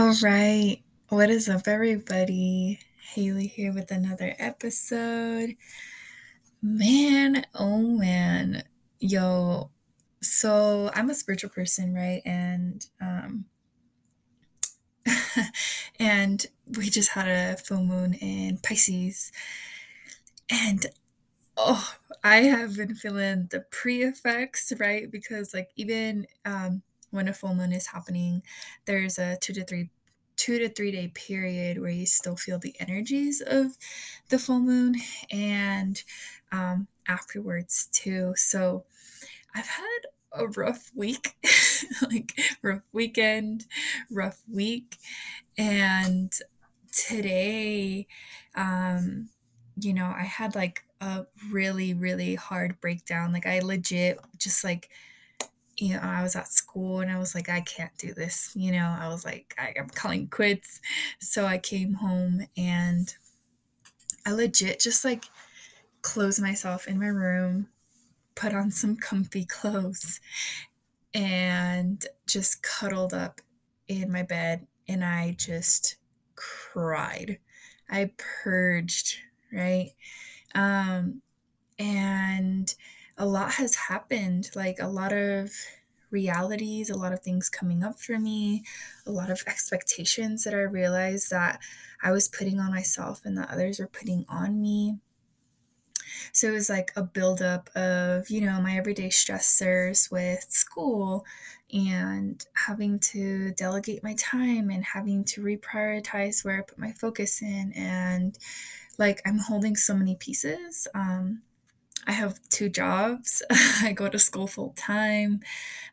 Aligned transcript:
All 0.00 0.14
right. 0.22 0.78
What 1.10 1.28
is 1.28 1.46
up, 1.46 1.68
everybody? 1.68 2.80
Haley 3.12 3.46
here 3.48 3.70
with 3.70 3.90
another 3.90 4.34
episode. 4.38 5.56
Man, 6.62 7.44
oh 7.54 7.82
man. 7.82 8.62
Yo, 8.98 9.70
so 10.22 10.90
I'm 10.94 11.10
a 11.10 11.14
spiritual 11.14 11.50
person, 11.50 11.92
right? 11.92 12.22
And 12.24 12.86
um 12.98 13.44
and 16.00 16.46
we 16.78 16.88
just 16.88 17.10
had 17.10 17.28
a 17.28 17.58
full 17.58 17.84
moon 17.84 18.14
in 18.14 18.56
Pisces. 18.62 19.30
And 20.48 20.86
oh, 21.58 21.92
I 22.24 22.36
have 22.44 22.74
been 22.74 22.94
feeling 22.94 23.48
the 23.50 23.66
pre-effects, 23.70 24.72
right? 24.78 25.10
Because 25.10 25.52
like 25.52 25.68
even 25.76 26.26
um 26.46 26.84
when 27.10 27.28
a 27.28 27.32
full 27.32 27.54
moon 27.54 27.72
is 27.72 27.88
happening, 27.88 28.42
there's 28.86 29.18
a 29.18 29.36
two 29.40 29.52
to 29.54 29.64
three 29.64 29.90
two 30.36 30.58
to 30.58 30.70
three 30.70 30.90
day 30.90 31.08
period 31.08 31.78
where 31.78 31.90
you 31.90 32.06
still 32.06 32.36
feel 32.36 32.58
the 32.58 32.74
energies 32.80 33.42
of 33.46 33.76
the 34.30 34.38
full 34.38 34.60
moon 34.60 34.94
and 35.30 36.02
um, 36.50 36.88
afterwards 37.06 37.88
too. 37.92 38.32
So 38.36 38.84
I've 39.54 39.66
had 39.66 40.00
a 40.32 40.46
rough 40.46 40.90
week, 40.94 41.36
like 42.02 42.40
rough 42.62 42.82
weekend, 42.92 43.66
rough 44.10 44.42
week, 44.50 44.96
and 45.58 46.32
today, 46.90 48.06
um, 48.54 49.28
you 49.78 49.92
know, 49.92 50.06
I 50.16 50.22
had 50.22 50.54
like 50.54 50.84
a 51.00 51.26
really 51.50 51.92
really 51.92 52.34
hard 52.34 52.80
breakdown. 52.80 53.32
Like 53.32 53.46
I 53.46 53.60
legit 53.60 54.18
just 54.38 54.64
like 54.64 54.88
you 55.80 55.94
know, 55.94 56.00
I 56.02 56.22
was 56.22 56.36
at 56.36 56.52
school 56.52 57.00
and 57.00 57.10
I 57.10 57.18
was 57.18 57.34
like, 57.34 57.48
I 57.48 57.62
can't 57.62 57.96
do 57.98 58.12
this. 58.12 58.52
You 58.54 58.72
know, 58.72 58.96
I 58.98 59.08
was 59.08 59.24
like, 59.24 59.54
I, 59.58 59.74
I'm 59.78 59.88
calling 59.88 60.28
quits. 60.28 60.80
So 61.20 61.46
I 61.46 61.58
came 61.58 61.94
home 61.94 62.46
and 62.56 63.14
I 64.26 64.32
legit 64.32 64.80
just 64.80 65.04
like 65.04 65.24
closed 66.02 66.40
myself 66.40 66.86
in 66.86 66.98
my 66.98 67.06
room, 67.06 67.68
put 68.34 68.54
on 68.54 68.70
some 68.70 68.96
comfy 68.96 69.44
clothes, 69.48 70.20
and 71.14 72.04
just 72.26 72.62
cuddled 72.62 73.14
up 73.14 73.40
in 73.88 74.12
my 74.12 74.22
bed 74.22 74.66
and 74.86 75.02
I 75.02 75.34
just 75.38 75.96
cried. 76.36 77.38
I 77.88 78.12
purged, 78.18 79.16
right? 79.52 79.92
Um, 80.54 81.22
and 81.78 82.74
a 83.20 83.26
lot 83.26 83.52
has 83.52 83.74
happened, 83.74 84.50
like 84.56 84.78
a 84.80 84.88
lot 84.88 85.12
of 85.12 85.52
realities, 86.10 86.88
a 86.88 86.96
lot 86.96 87.12
of 87.12 87.20
things 87.20 87.50
coming 87.50 87.84
up 87.84 88.00
for 88.00 88.18
me, 88.18 88.64
a 89.06 89.12
lot 89.12 89.28
of 89.28 89.42
expectations 89.46 90.42
that 90.44 90.54
I 90.54 90.62
realized 90.62 91.30
that 91.30 91.60
I 92.02 92.12
was 92.12 92.28
putting 92.28 92.58
on 92.58 92.70
myself 92.70 93.20
and 93.26 93.36
that 93.36 93.50
others 93.50 93.78
were 93.78 93.86
putting 93.88 94.24
on 94.26 94.58
me. 94.58 94.96
So 96.32 96.48
it 96.48 96.52
was 96.52 96.70
like 96.70 96.92
a 96.96 97.02
buildup 97.02 97.68
of, 97.76 98.30
you 98.30 98.40
know, 98.40 98.58
my 98.58 98.74
everyday 98.76 99.10
stressors 99.10 100.10
with 100.10 100.46
school 100.48 101.26
and 101.70 102.42
having 102.54 102.98
to 103.00 103.52
delegate 103.52 104.02
my 104.02 104.14
time 104.14 104.70
and 104.70 104.82
having 104.82 105.24
to 105.24 105.42
reprioritize 105.42 106.42
where 106.42 106.58
I 106.58 106.62
put 106.62 106.78
my 106.78 106.92
focus 106.92 107.42
in. 107.42 107.74
And 107.76 108.38
like 108.96 109.20
I'm 109.26 109.38
holding 109.38 109.76
so 109.76 109.94
many 109.94 110.16
pieces. 110.16 110.88
Um, 110.94 111.42
I 112.06 112.12
have 112.12 112.40
two 112.48 112.68
jobs. 112.68 113.42
I 113.82 113.92
go 113.92 114.08
to 114.08 114.18
school 114.18 114.46
full 114.46 114.74
time. 114.76 115.40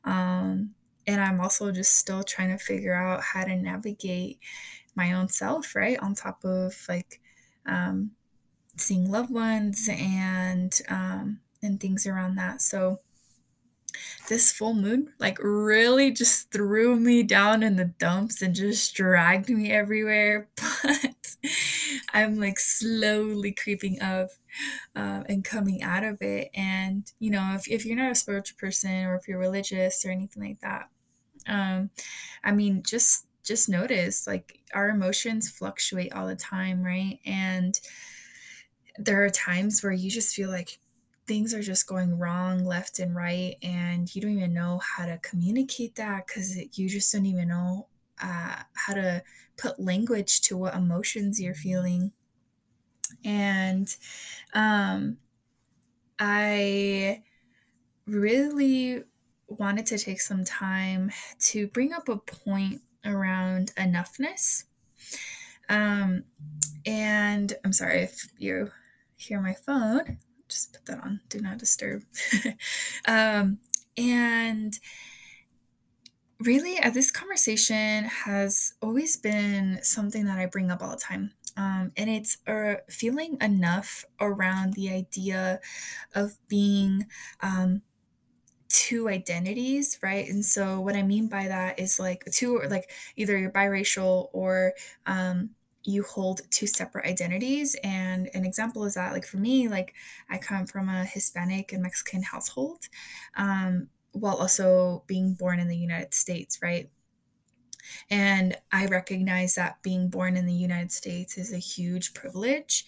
Um, 0.03 0.73
and 1.05 1.21
I'm 1.21 1.39
also 1.39 1.71
just 1.71 1.93
still 1.97 2.23
trying 2.23 2.49
to 2.49 2.63
figure 2.63 2.93
out 2.93 3.21
how 3.21 3.45
to 3.45 3.55
navigate 3.55 4.39
my 4.95 5.13
own 5.13 5.29
self, 5.29 5.75
right? 5.75 5.97
On 5.99 6.13
top 6.13 6.43
of 6.43 6.75
like 6.89 7.21
um, 7.65 8.11
seeing 8.77 9.09
loved 9.09 9.31
ones 9.31 9.89
and 9.89 10.79
um, 10.89 11.39
and 11.63 11.79
things 11.79 12.05
around 12.05 12.35
that. 12.35 12.61
So 12.61 12.99
this 14.29 14.51
full 14.51 14.73
moon 14.73 15.13
like 15.19 15.37
really 15.41 16.11
just 16.11 16.51
threw 16.51 16.95
me 16.97 17.23
down 17.23 17.63
in 17.63 17.75
the 17.75 17.85
dumps 17.85 18.41
and 18.41 18.55
just 18.55 18.93
dragged 18.93 19.49
me 19.49 19.71
everywhere. 19.71 20.49
But 20.83 21.35
I'm 22.13 22.39
like 22.39 22.59
slowly 22.59 23.51
creeping 23.51 24.01
up 24.01 24.29
um, 24.95 25.25
and 25.29 25.43
coming 25.43 25.83
out 25.83 26.03
of 26.03 26.21
it. 26.21 26.49
And, 26.53 27.11
you 27.19 27.29
know, 27.29 27.53
if, 27.55 27.67
if 27.69 27.85
you're 27.85 27.95
not 27.95 28.11
a 28.11 28.15
spiritual 28.15 28.57
person 28.59 29.05
or 29.05 29.15
if 29.15 29.27
you're 29.27 29.39
religious 29.39 30.03
or 30.05 30.09
anything 30.09 30.43
like 30.43 30.59
that, 30.61 30.89
um, 31.47 31.89
I 32.43 32.51
mean, 32.51 32.83
just 32.83 33.25
just 33.43 33.69
notice 33.69 34.27
like 34.27 34.59
our 34.73 34.89
emotions 34.89 35.49
fluctuate 35.49 36.11
all 36.11 36.27
the 36.27 36.35
time, 36.35 36.83
right? 36.83 37.19
And 37.25 37.79
there 38.97 39.23
are 39.23 39.29
times 39.29 39.81
where 39.81 39.93
you 39.93 40.09
just 40.09 40.35
feel 40.35 40.49
like 40.49 40.79
things 41.27 41.53
are 41.53 41.61
just 41.61 41.87
going 41.87 42.17
wrong 42.17 42.63
left 42.63 42.99
and 42.99 43.15
right 43.15 43.57
and 43.61 44.15
you 44.15 44.21
don't 44.21 44.37
even 44.37 44.53
know 44.53 44.79
how 44.79 45.05
to 45.05 45.19
communicate 45.21 45.95
that 45.95 46.25
because 46.25 46.57
you 46.77 46.89
just 46.89 47.11
don't 47.11 47.25
even 47.25 47.49
know 47.49 47.87
uh, 48.21 48.55
how 48.73 48.93
to 48.93 49.21
put 49.57 49.79
language 49.79 50.41
to 50.41 50.57
what 50.57 50.73
emotions 50.73 51.39
you're 51.39 51.53
feeling. 51.53 52.11
And 53.23 53.93
um, 54.53 55.17
i 56.19 57.21
really 58.07 59.03
wanted 59.47 59.85
to 59.85 59.97
take 59.97 60.19
some 60.19 60.43
time 60.43 61.11
to 61.39 61.67
bring 61.67 61.93
up 61.93 62.09
a 62.09 62.17
point 62.17 62.81
around 63.05 63.71
enoughness. 63.75 64.63
Um, 65.69 66.23
and 66.85 67.53
i'm 67.65 67.73
sorry 67.73 68.01
if 68.01 68.29
you 68.37 68.71
hear 69.17 69.41
my 69.41 69.53
phone 69.53 70.17
just 70.49 70.73
put 70.73 70.85
that 70.85 71.03
on 71.03 71.21
do 71.29 71.39
not 71.39 71.57
disturb. 71.57 72.03
Um, 73.07 73.59
and 73.97 74.77
really 76.39 76.79
uh, 76.79 76.89
this 76.89 77.11
conversation 77.11 78.05
has 78.05 78.73
always 78.81 79.17
been 79.17 79.79
something 79.81 80.25
that 80.25 80.37
i 80.37 80.45
bring 80.45 80.69
up 80.69 80.81
all 80.81 80.91
the 80.91 80.97
time. 80.97 81.31
Um, 81.55 81.91
and 81.97 82.07
it's 82.07 82.37
uh, 82.45 82.75
feeling 82.87 83.37
enough 83.41 84.05
around 84.21 84.73
the 84.73 84.91
idea 84.91 85.59
of 86.13 86.37
being 86.47 87.07
um, 87.41 87.81
two 88.69 89.09
identities 89.09 89.97
right? 90.03 90.27
And 90.27 90.45
so 90.45 90.81
what 90.81 90.95
i 90.95 91.01
mean 91.03 91.27
by 91.29 91.47
that 91.47 91.79
is 91.79 91.99
like 91.99 92.25
two 92.31 92.61
like 92.69 92.91
either 93.15 93.37
you're 93.37 93.51
biracial 93.51 94.29
or 94.33 94.73
um, 95.05 95.51
you 95.87 96.03
hold 96.03 96.41
two 96.51 96.67
separate 96.67 97.05
identities 97.05 97.75
and 97.83 98.29
an 98.33 98.45
example 98.45 98.83
is 98.83 98.95
that 98.95 99.13
like 99.13 99.25
for 99.25 99.37
me 99.37 99.67
like 99.67 99.93
i 100.29 100.37
come 100.37 100.65
from 100.65 100.89
a 100.89 101.05
hispanic 101.05 101.71
and 101.71 101.81
mexican 101.81 102.23
household 102.23 102.85
um, 103.35 103.87
while 104.11 104.35
also 104.35 105.03
being 105.07 105.33
born 105.33 105.59
in 105.59 105.67
the 105.67 105.77
united 105.77 106.13
states 106.13 106.59
right? 106.61 106.89
And 108.09 108.57
i 108.71 108.85
recognize 108.85 109.55
that 109.55 109.81
being 109.81 110.09
born 110.09 110.35
in 110.35 110.45
the 110.45 110.53
united 110.53 110.91
states 110.91 111.37
is 111.37 111.53
a 111.53 111.57
huge 111.57 112.13
privilege 112.13 112.85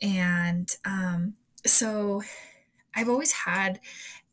and 0.00 0.68
um, 0.84 1.34
so 1.66 2.22
i've 2.94 3.08
always 3.08 3.32
had 3.32 3.80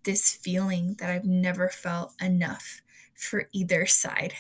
this 0.04 0.36
feeling 0.36 0.96
that 1.00 1.10
i've 1.10 1.26
never 1.26 1.68
felt 1.68 2.14
enough 2.22 2.84
for 3.24 3.48
either 3.54 3.86
side. 3.86 4.34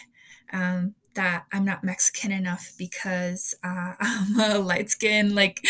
Um, 0.52 0.96
that 1.16 1.46
I'm 1.52 1.66
not 1.66 1.84
Mexican 1.84 2.32
enough 2.32 2.72
because 2.78 3.56
uh, 3.64 3.94
I'm 4.00 4.40
a 4.40 4.60
light 4.60 4.90
skin, 4.90 5.36
like 5.36 5.66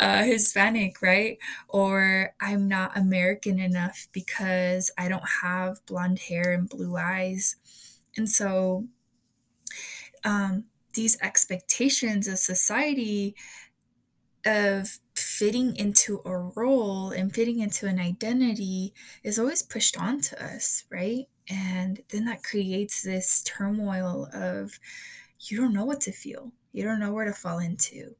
uh, 0.00 0.24
Hispanic, 0.24 1.00
right? 1.02 1.38
Or 1.68 2.34
I'm 2.40 2.68
not 2.68 2.96
American 2.96 3.58
enough 3.58 4.08
because 4.12 4.90
I 4.98 5.08
don't 5.08 5.28
have 5.42 5.84
blonde 5.86 6.20
hair 6.20 6.52
and 6.52 6.68
blue 6.68 6.96
eyes. 6.96 7.56
And 8.16 8.28
so 8.28 8.86
um, 10.24 10.64
these 10.94 11.16
expectations 11.22 12.26
of 12.26 12.38
society 12.38 13.34
of 14.44 14.98
fitting 15.14 15.76
into 15.76 16.20
a 16.24 16.36
role 16.36 17.10
and 17.10 17.34
fitting 17.34 17.58
into 17.58 17.86
an 17.86 17.98
identity 17.98 18.94
is 19.22 19.38
always 19.38 19.62
pushed 19.62 19.98
onto 19.98 20.36
us, 20.36 20.84
right? 20.90 21.26
And 21.48 22.00
then 22.10 22.24
that 22.26 22.42
creates 22.42 23.02
this 23.02 23.42
turmoil 23.42 24.28
of 24.32 24.78
you 25.40 25.56
don't 25.56 25.72
know 25.72 25.84
what 25.84 26.00
to 26.02 26.12
feel, 26.12 26.52
you 26.72 26.84
don't 26.84 27.00
know 27.00 27.12
where 27.12 27.24
to 27.24 27.32
fall 27.32 27.58
into. 27.58 28.14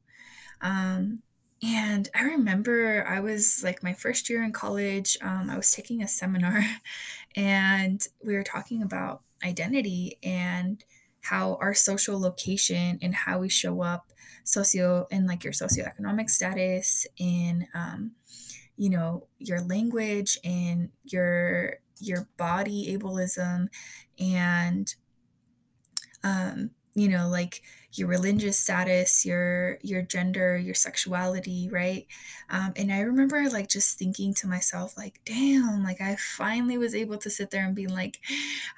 Um, 0.61 1.21
and 1.61 2.07
I 2.15 2.23
remember 2.23 3.05
I 3.07 3.19
was 3.19 3.61
like 3.63 3.83
my 3.83 3.93
first 3.93 4.29
year 4.29 4.43
in 4.43 4.53
college, 4.53 5.17
um, 5.21 5.49
I 5.49 5.57
was 5.57 5.71
taking 5.71 6.01
a 6.01 6.07
seminar 6.07 6.63
and 7.35 8.05
we 8.25 8.33
were 8.33 8.43
talking 8.43 8.81
about 8.81 9.21
identity 9.43 10.17
and 10.23 10.83
how 11.21 11.57
our 11.61 11.73
social 11.73 12.19
location 12.19 12.97
and 13.01 13.13
how 13.13 13.39
we 13.39 13.49
show 13.49 13.81
up 13.81 14.11
socio 14.43 15.07
and 15.11 15.27
like 15.27 15.43
your 15.43 15.53
socioeconomic 15.53 16.29
status 16.29 17.05
in 17.17 17.67
um, 17.73 18.11
you 18.77 18.89
know 18.89 19.27
your 19.37 19.61
language 19.61 20.39
and 20.43 20.89
your 21.03 21.79
your 21.99 22.27
body 22.37 22.97
ableism 22.97 23.67
and 24.19 24.95
um, 26.23 26.71
you 26.95 27.07
know, 27.07 27.29
like 27.29 27.61
your 27.93 28.07
religious 28.07 28.59
status, 28.59 29.25
your 29.25 29.77
your 29.81 30.01
gender, 30.01 30.57
your 30.57 30.75
sexuality, 30.75 31.69
right? 31.71 32.07
Um, 32.49 32.73
and 32.75 32.91
I 32.91 32.99
remember 33.01 33.49
like 33.49 33.69
just 33.69 33.97
thinking 33.97 34.33
to 34.35 34.47
myself, 34.47 34.97
like, 34.97 35.19
damn, 35.25 35.83
like 35.83 36.01
I 36.01 36.15
finally 36.15 36.77
was 36.77 36.93
able 36.93 37.17
to 37.19 37.29
sit 37.29 37.51
there 37.51 37.65
and 37.65 37.75
be 37.75 37.87
like, 37.87 38.19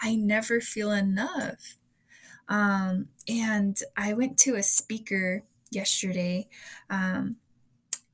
I 0.01 0.15
never 0.15 0.61
feel 0.61 0.91
enough. 0.91 1.77
Um, 2.47 3.07
and 3.27 3.77
I 3.95 4.13
went 4.13 4.37
to 4.39 4.55
a 4.55 4.63
speaker 4.63 5.43
yesterday. 5.71 6.47
Um, 6.89 7.37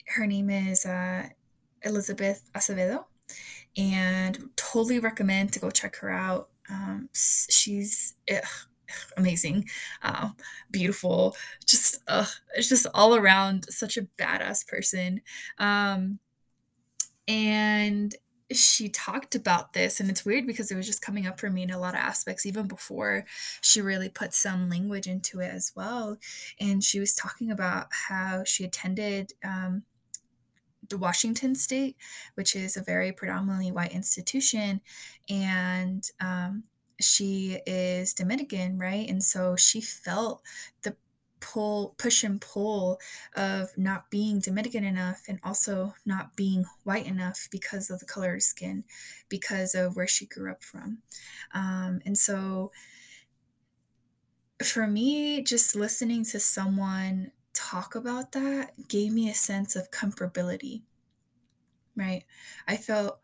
her 0.10 0.26
name 0.26 0.50
is 0.50 0.86
uh, 0.86 1.30
Elizabeth 1.82 2.50
Acevedo, 2.56 3.06
and 3.78 4.50
totally 4.56 5.00
recommend 5.00 5.54
to 5.54 5.60
go 5.60 5.70
check 5.70 5.98
her 5.98 6.10
out. 6.10 6.50
Um, 6.70 7.10
she's 7.14 8.16
ugh, 8.30 8.44
amazing, 9.16 9.70
uh, 10.04 10.30
beautiful, 10.72 11.38
just 11.66 12.00
it's 12.56 12.70
just 12.70 12.88
all 12.94 13.16
around 13.16 13.66
such 13.70 13.98
a 13.98 14.08
badass 14.18 14.68
person. 14.68 15.22
Um, 15.60 16.20
and 17.28 18.16
she 18.52 18.88
talked 18.88 19.36
about 19.36 19.74
this, 19.74 20.00
and 20.00 20.10
it's 20.10 20.26
weird 20.26 20.48
because 20.48 20.72
it 20.72 20.76
was 20.76 20.88
just 20.88 21.02
coming 21.02 21.28
up 21.28 21.40
for 21.40 21.50
me 21.50 21.64
in 21.64 21.70
a 21.70 21.80
lot 21.80 21.94
of 21.94 22.00
aspects, 22.00 22.46
even 22.46 22.68
before 22.68 23.26
she 23.62 23.82
really 23.82 24.10
put 24.10 24.34
some 24.34 24.70
language 24.70 25.08
into 25.08 25.42
it 25.42 25.52
as 25.54 25.74
well. 25.76 26.18
And 26.60 26.84
she 26.84 27.00
was 27.00 27.14
talking 27.14 27.52
about 27.52 27.88
how 28.08 28.44
she 28.46 28.64
attended 28.64 29.34
um, 29.44 29.84
Washington 30.96 31.56
State, 31.56 31.98
which 32.36 32.56
is 32.56 32.78
a 32.78 32.84
very 32.84 33.12
predominantly 33.12 33.72
white 33.72 33.94
institution, 33.94 34.82
and 35.30 36.10
um, 36.20 36.64
she 37.02 37.60
is 37.66 38.14
Dominican, 38.14 38.78
right? 38.78 39.10
And 39.10 39.24
so 39.24 39.56
she 39.56 39.82
felt 39.82 40.42
the 40.84 40.96
pull, 41.40 41.96
push 41.98 42.24
and 42.24 42.42
pull 42.42 43.00
of 43.36 43.70
not 43.78 44.10
being 44.10 44.40
Dominican 44.40 44.84
enough 44.84 45.24
and 45.28 45.40
also 45.44 45.94
not 46.06 46.36
being 46.36 46.66
white 46.84 47.06
enough 47.06 47.48
because 47.52 47.90
of 47.90 48.00
the 48.00 48.06
color 48.06 48.36
of 48.36 48.44
skin, 48.44 48.84
because 49.30 49.76
of 49.76 49.96
where 49.96 50.08
she 50.08 50.26
grew 50.26 50.52
up 50.52 50.64
from. 50.64 51.00
Um, 51.54 52.02
and 52.06 52.18
so 52.18 52.72
for 54.64 54.88
me, 54.88 55.44
just 55.44 55.76
listening 55.76 56.26
to 56.26 56.40
someone 56.40 57.32
talk 57.58 57.96
about 57.96 58.32
that 58.34 58.88
gave 58.88 59.12
me 59.12 59.30
a 59.30 59.34
sense 59.34 59.76
of 59.76 59.92
comfortability, 59.92 60.84
right? 61.96 62.24
I 62.68 62.78
felt 62.78 63.20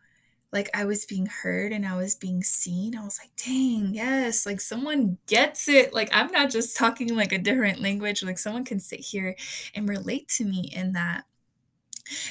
like 0.51 0.69
I 0.73 0.85
was 0.85 1.05
being 1.05 1.25
heard 1.25 1.71
and 1.71 1.85
I 1.85 1.95
was 1.95 2.15
being 2.15 2.43
seen. 2.43 2.95
I 2.95 3.03
was 3.03 3.19
like, 3.19 3.31
dang, 3.35 3.93
yes, 3.93 4.45
like 4.45 4.61
someone 4.61 5.17
gets 5.27 5.67
it. 5.67 5.93
Like 5.93 6.09
I'm 6.13 6.31
not 6.31 6.51
just 6.51 6.77
talking 6.77 7.15
like 7.15 7.31
a 7.31 7.39
different 7.39 7.81
language. 7.81 8.23
Like 8.23 8.37
someone 8.37 8.65
can 8.65 8.79
sit 8.79 8.99
here 8.99 9.35
and 9.73 9.89
relate 9.89 10.27
to 10.29 10.45
me 10.45 10.71
in 10.73 10.93
that. 10.93 11.23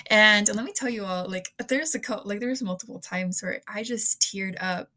And 0.08 0.48
let 0.54 0.64
me 0.64 0.72
tell 0.72 0.90
you 0.90 1.04
all, 1.04 1.28
like 1.28 1.52
there's 1.68 1.94
a 1.94 2.00
couple, 2.00 2.28
like 2.28 2.40
there's 2.40 2.62
multiple 2.62 3.00
times 3.00 3.42
where 3.42 3.60
I 3.66 3.82
just 3.82 4.20
teared 4.20 4.56
up 4.60 4.90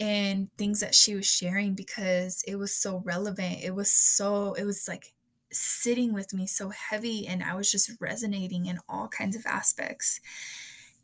and 0.00 0.48
things 0.58 0.80
that 0.80 0.94
she 0.94 1.14
was 1.14 1.26
sharing 1.26 1.74
because 1.74 2.42
it 2.46 2.56
was 2.56 2.74
so 2.74 3.02
relevant. 3.04 3.62
It 3.62 3.74
was 3.74 3.90
so, 3.90 4.54
it 4.54 4.64
was 4.64 4.88
like 4.88 5.14
sitting 5.54 6.12
with 6.12 6.34
me 6.34 6.46
so 6.46 6.70
heavy 6.70 7.26
and 7.26 7.42
I 7.42 7.54
was 7.54 7.70
just 7.70 7.90
resonating 8.00 8.66
in 8.66 8.78
all 8.88 9.08
kinds 9.08 9.36
of 9.36 9.46
aspects. 9.46 10.20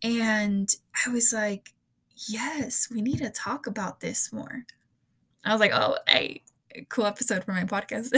And 0.03 0.75
I 1.07 1.11
was 1.11 1.33
like, 1.33 1.75
yes, 2.29 2.89
we 2.91 3.03
need 3.03 3.19
to 3.19 3.31
talk 3.31 3.67
about 3.67 4.01
this 4.01 4.33
more. 4.33 4.65
I 5.45 5.53
was 5.53 5.61
like, 5.61 5.73
oh, 5.73 5.97
hey, 6.07 6.43
cool 6.89 7.07
episode 7.07 7.45
for 7.45 7.53
my 7.53 7.65
podcast. 7.65 8.11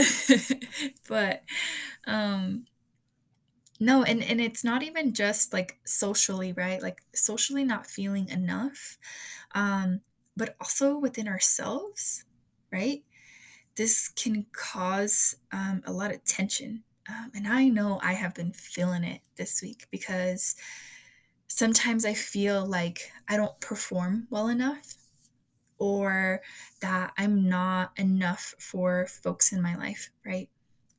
but 1.07 1.43
um 2.05 2.65
no, 3.79 4.03
and 4.03 4.23
and 4.23 4.39
it's 4.39 4.63
not 4.63 4.83
even 4.83 5.13
just 5.13 5.51
like 5.51 5.79
socially, 5.85 6.53
right? 6.53 6.81
Like 6.81 7.01
socially 7.13 7.63
not 7.63 7.87
feeling 7.87 8.29
enough. 8.29 8.97
Um 9.53 10.01
but 10.35 10.55
also 10.59 10.97
within 10.97 11.27
ourselves, 11.27 12.25
right? 12.71 13.03
This 13.75 14.09
can 14.09 14.45
cause 14.51 15.35
um, 15.51 15.81
a 15.85 15.91
lot 15.91 16.13
of 16.13 16.23
tension. 16.23 16.83
Um, 17.09 17.31
and 17.35 17.47
I 17.47 17.67
know 17.67 17.99
I 18.01 18.13
have 18.13 18.33
been 18.33 18.53
feeling 18.53 19.03
it 19.03 19.21
this 19.35 19.61
week 19.61 19.87
because 19.91 20.55
sometimes 21.47 22.05
I 22.05 22.13
feel 22.13 22.65
like 22.65 23.11
I 23.27 23.37
don't 23.37 23.59
perform 23.59 24.27
well 24.29 24.47
enough 24.47 24.95
or 25.77 26.41
that 26.81 27.13
I'm 27.17 27.49
not 27.49 27.91
enough 27.97 28.55
for 28.59 29.07
folks 29.07 29.51
in 29.51 29.61
my 29.61 29.75
life, 29.75 30.11
right? 30.25 30.49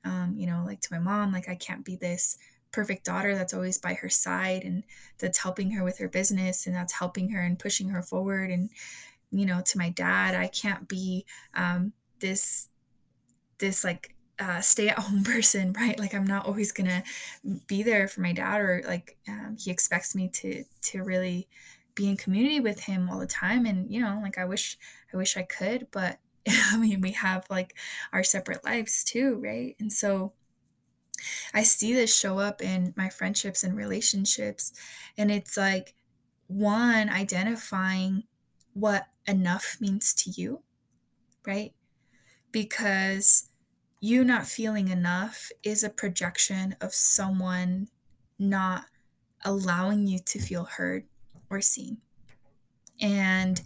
Um, 0.05 0.35
you 0.37 0.47
know, 0.47 0.63
like 0.67 0.81
to 0.83 0.93
my 0.93 0.99
mom, 0.99 1.33
like 1.33 1.49
I 1.49 1.55
can't 1.55 1.85
be 1.85 1.97
this 1.97 2.37
perfect 2.71 3.05
daughter 3.05 3.35
that's 3.35 3.55
always 3.55 3.79
by 3.79 3.95
her 3.95 4.09
side 4.09 4.63
and 4.65 4.83
that's 5.19 5.39
helping 5.39 5.71
her 5.71 5.85
with 5.85 5.99
her 5.99 6.09
business 6.09 6.67
and 6.67 6.75
that's 6.75 6.93
helping 6.93 7.31
her 7.31 7.41
and 7.41 7.59
pushing 7.59 7.89
her 7.89 8.03
forward. 8.03 8.51
And, 8.51 8.69
you 9.31 9.47
know, 9.47 9.63
to 9.65 9.79
my 9.79 9.91
dad, 9.91 10.35
I 10.35 10.49
can't 10.49 10.87
be 10.89 11.25
um, 11.55 11.93
this, 12.25 12.69
this 13.59 13.85
like 13.85 14.15
uh, 14.39 14.61
stay 14.61 14.89
at 14.89 14.99
home 14.99 15.25
person, 15.35 15.73
right? 15.75 15.99
Like 15.99 16.15
I'm 16.15 16.27
not 16.27 16.47
always 16.47 16.73
gonna 16.73 17.03
be 17.67 17.83
there 17.83 18.09
for 18.09 18.21
my 18.21 18.33
dad, 18.33 18.61
or 18.61 18.83
like 18.87 19.17
um, 19.29 19.57
he 19.59 19.71
expects 19.71 20.15
me 20.15 20.29
to 20.29 20.65
to 20.83 21.03
really 21.03 21.49
be 21.95 22.09
in 22.09 22.17
community 22.17 22.61
with 22.61 22.81
him 22.81 23.09
all 23.09 23.19
the 23.19 23.27
time. 23.27 23.67
And 23.67 23.91
you 23.91 24.01
know, 24.01 24.19
like 24.23 24.39
I 24.39 24.45
wish 24.45 24.79
I 25.13 25.17
wish 25.17 25.37
I 25.37 25.43
could, 25.43 25.89
but 25.93 26.19
I 26.49 26.79
mean, 26.79 27.01
we 27.01 27.13
have 27.13 27.47
like 27.51 27.75
our 28.13 28.25
separate 28.25 28.65
lives 28.65 29.05
too, 29.05 29.41
right? 29.43 29.77
And 29.79 29.93
so 29.93 30.33
I 31.55 31.63
see 31.63 31.95
this 31.95 32.15
show 32.17 32.39
up 32.39 32.61
in 32.61 32.93
my 32.97 33.09
friendships 33.09 33.63
and 33.63 33.77
relationships, 33.77 34.73
and 35.17 35.31
it's 35.31 35.57
like 35.57 35.95
one 36.47 37.09
identifying 37.09 38.25
what 38.75 39.07
enough 39.27 39.77
means 39.81 40.13
to 40.13 40.31
you, 40.31 40.63
right? 41.47 41.73
Because 42.55 43.51
you 43.99 44.23
not 44.23 44.47
feeling 44.47 44.87
enough 44.87 45.51
is 45.65 45.83
a 45.83 45.91
projection 45.91 46.77
of 46.81 46.95
someone 46.95 47.89
not 48.39 48.85
allowing 49.45 50.07
you 50.07 50.21
to 50.27 50.39
feel 50.39 50.63
heard 50.63 51.03
or 51.51 51.61
seen. 51.61 51.99
And 53.01 53.61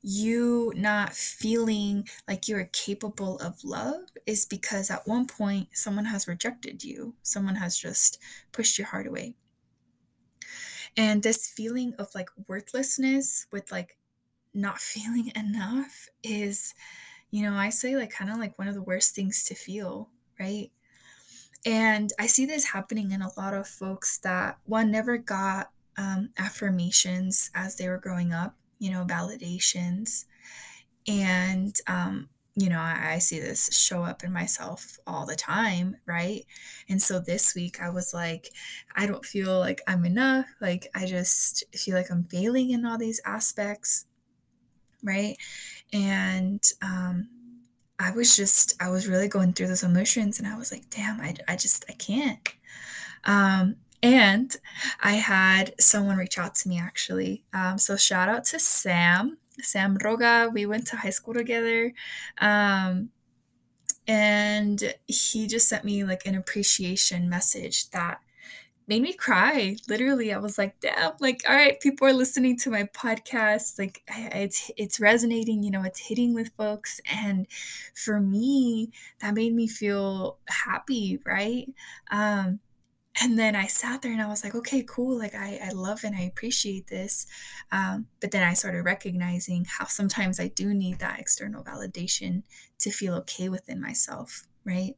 you 0.00 0.72
not 0.74 1.12
feeling 1.12 2.08
like 2.26 2.48
you're 2.48 2.70
capable 2.72 3.38
of 3.40 3.62
love 3.62 4.04
is 4.24 4.46
because 4.46 4.90
at 4.90 5.06
one 5.06 5.26
point 5.26 5.68
someone 5.74 6.06
has 6.06 6.26
rejected 6.26 6.82
you, 6.82 7.16
someone 7.22 7.56
has 7.56 7.76
just 7.76 8.18
pushed 8.52 8.78
your 8.78 8.86
heart 8.86 9.06
away. 9.06 9.34
And 10.96 11.22
this 11.22 11.46
feeling 11.46 11.92
of 11.98 12.08
like 12.14 12.30
worthlessness 12.48 13.46
with 13.52 13.70
like 13.70 13.98
not 14.54 14.80
feeling 14.80 15.30
enough 15.36 16.08
is 16.22 16.72
you 17.30 17.42
know, 17.42 17.56
I 17.56 17.70
say 17.70 17.96
like 17.96 18.10
kind 18.10 18.30
of 18.30 18.38
like 18.38 18.58
one 18.58 18.68
of 18.68 18.74
the 18.74 18.82
worst 18.82 19.14
things 19.14 19.44
to 19.44 19.54
feel, 19.54 20.08
right? 20.38 20.70
And 21.64 22.12
I 22.18 22.26
see 22.26 22.46
this 22.46 22.64
happening 22.64 23.10
in 23.12 23.22
a 23.22 23.30
lot 23.36 23.54
of 23.54 23.68
folks 23.68 24.18
that 24.18 24.58
one 24.64 24.90
never 24.90 25.18
got 25.18 25.70
um, 25.98 26.30
affirmations 26.38 27.50
as 27.54 27.76
they 27.76 27.88
were 27.88 27.98
growing 27.98 28.32
up, 28.32 28.56
you 28.78 28.90
know, 28.90 29.04
validations. 29.04 30.24
And, 31.06 31.76
um, 31.86 32.30
you 32.56 32.68
know, 32.68 32.80
I, 32.80 33.12
I 33.14 33.18
see 33.18 33.40
this 33.40 33.68
show 33.76 34.02
up 34.02 34.24
in 34.24 34.32
myself 34.32 34.98
all 35.06 35.26
the 35.26 35.36
time, 35.36 35.96
right? 36.06 36.44
And 36.88 37.00
so 37.00 37.20
this 37.20 37.54
week 37.54 37.80
I 37.80 37.90
was 37.90 38.12
like, 38.14 38.50
I 38.96 39.06
don't 39.06 39.24
feel 39.24 39.58
like 39.58 39.82
I'm 39.86 40.04
enough. 40.04 40.46
Like, 40.60 40.88
I 40.94 41.06
just 41.06 41.64
feel 41.74 41.94
like 41.94 42.10
I'm 42.10 42.24
failing 42.24 42.70
in 42.70 42.84
all 42.84 42.98
these 42.98 43.20
aspects, 43.24 44.06
right? 45.02 45.36
And 45.92 46.62
um, 46.82 47.28
I 47.98 48.12
was 48.12 48.36
just, 48.36 48.74
I 48.80 48.90
was 48.90 49.08
really 49.08 49.28
going 49.28 49.52
through 49.52 49.68
those 49.68 49.82
emotions 49.82 50.38
and 50.38 50.48
I 50.48 50.56
was 50.56 50.72
like, 50.72 50.88
damn, 50.90 51.20
I, 51.20 51.34
I 51.48 51.56
just, 51.56 51.84
I 51.88 51.92
can't. 51.92 52.48
Um, 53.24 53.76
and 54.02 54.56
I 55.02 55.12
had 55.12 55.74
someone 55.78 56.16
reach 56.16 56.38
out 56.38 56.54
to 56.56 56.68
me 56.68 56.78
actually. 56.78 57.44
Um, 57.52 57.76
so 57.76 57.96
shout 57.96 58.28
out 58.28 58.44
to 58.46 58.58
Sam, 58.58 59.38
Sam 59.60 59.98
Roga. 59.98 60.52
We 60.52 60.64
went 60.64 60.86
to 60.88 60.96
high 60.96 61.10
school 61.10 61.34
together. 61.34 61.92
Um, 62.38 63.10
and 64.06 64.94
he 65.06 65.46
just 65.46 65.68
sent 65.68 65.84
me 65.84 66.02
like 66.04 66.26
an 66.26 66.34
appreciation 66.34 67.28
message 67.28 67.90
that 67.90 68.20
made 68.90 69.02
me 69.02 69.14
cry. 69.14 69.76
Literally, 69.88 70.32
I 70.34 70.38
was 70.38 70.58
like, 70.58 70.80
damn, 70.80 71.12
like, 71.20 71.42
all 71.48 71.56
right, 71.56 71.80
people 71.80 72.06
are 72.08 72.12
listening 72.12 72.56
to 72.58 72.70
my 72.70 72.84
podcast. 72.84 73.78
Like, 73.78 74.02
it's 74.08 74.70
it's 74.76 75.00
resonating, 75.00 75.62
you 75.62 75.70
know, 75.70 75.84
it's 75.84 76.08
hitting 76.08 76.34
with 76.34 76.50
folks. 76.58 77.00
And 77.10 77.46
for 77.94 78.20
me, 78.20 78.90
that 79.20 79.34
made 79.34 79.54
me 79.54 79.68
feel 79.68 80.38
happy, 80.48 81.20
right? 81.24 81.66
Um, 82.10 82.60
And 83.22 83.38
then 83.38 83.56
I 83.56 83.66
sat 83.66 84.02
there 84.02 84.12
and 84.12 84.22
I 84.22 84.28
was 84.28 84.44
like, 84.44 84.54
okay, 84.54 84.84
cool. 84.88 85.18
Like, 85.18 85.34
I, 85.34 85.60
I 85.62 85.70
love 85.72 86.04
and 86.04 86.16
I 86.16 86.22
appreciate 86.22 86.86
this. 86.88 87.26
Um, 87.72 88.06
but 88.20 88.30
then 88.30 88.42
I 88.44 88.54
started 88.54 88.82
recognizing 88.84 89.66
how 89.66 89.86
sometimes 89.86 90.40
I 90.40 90.48
do 90.48 90.72
need 90.74 91.00
that 91.00 91.18
external 91.20 91.64
validation 91.64 92.44
to 92.78 92.90
feel 92.90 93.14
okay 93.16 93.48
within 93.48 93.80
myself, 93.80 94.46
right? 94.64 94.96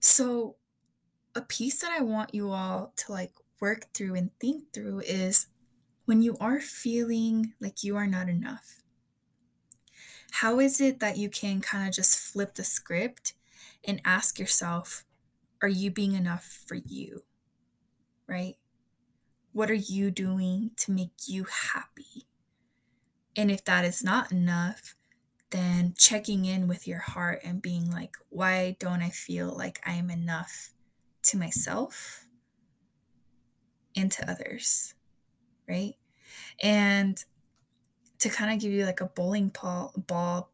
So, 0.00 0.56
a 1.34 1.42
piece 1.42 1.80
that 1.80 1.92
I 1.92 2.02
want 2.02 2.34
you 2.34 2.50
all 2.50 2.92
to 2.96 3.12
like 3.12 3.32
work 3.60 3.86
through 3.94 4.14
and 4.14 4.30
think 4.40 4.72
through 4.72 5.00
is 5.00 5.46
when 6.06 6.22
you 6.22 6.36
are 6.40 6.60
feeling 6.60 7.52
like 7.60 7.84
you 7.84 7.96
are 7.96 8.06
not 8.06 8.28
enough, 8.28 8.82
how 10.32 10.58
is 10.58 10.80
it 10.80 11.00
that 11.00 11.18
you 11.18 11.28
can 11.28 11.60
kind 11.60 11.88
of 11.88 11.94
just 11.94 12.18
flip 12.18 12.54
the 12.54 12.64
script 12.64 13.34
and 13.84 14.00
ask 14.04 14.38
yourself, 14.38 15.04
are 15.62 15.68
you 15.68 15.90
being 15.90 16.14
enough 16.14 16.62
for 16.66 16.74
you? 16.74 17.24
Right? 18.26 18.56
What 19.52 19.70
are 19.70 19.74
you 19.74 20.10
doing 20.10 20.70
to 20.78 20.92
make 20.92 21.12
you 21.26 21.46
happy? 21.72 22.26
And 23.36 23.50
if 23.50 23.64
that 23.64 23.84
is 23.84 24.02
not 24.02 24.32
enough, 24.32 24.94
then 25.50 25.94
checking 25.96 26.44
in 26.44 26.68
with 26.68 26.86
your 26.86 27.00
heart 27.00 27.40
and 27.44 27.60
being 27.60 27.90
like, 27.90 28.16
why 28.28 28.76
don't 28.78 29.02
I 29.02 29.10
feel 29.10 29.54
like 29.56 29.80
I 29.84 29.92
am 29.94 30.10
enough 30.10 30.70
to 31.24 31.36
myself 31.36 32.26
and 33.96 34.10
to 34.12 34.30
others? 34.30 34.94
Right? 35.68 35.94
And 36.62 37.22
to 38.20 38.28
kind 38.28 38.52
of 38.52 38.60
give 38.60 38.72
you 38.72 38.84
like 38.84 39.00
a 39.00 39.06
bowling 39.06 39.48
ball, 39.48 39.92
ball 39.96 40.50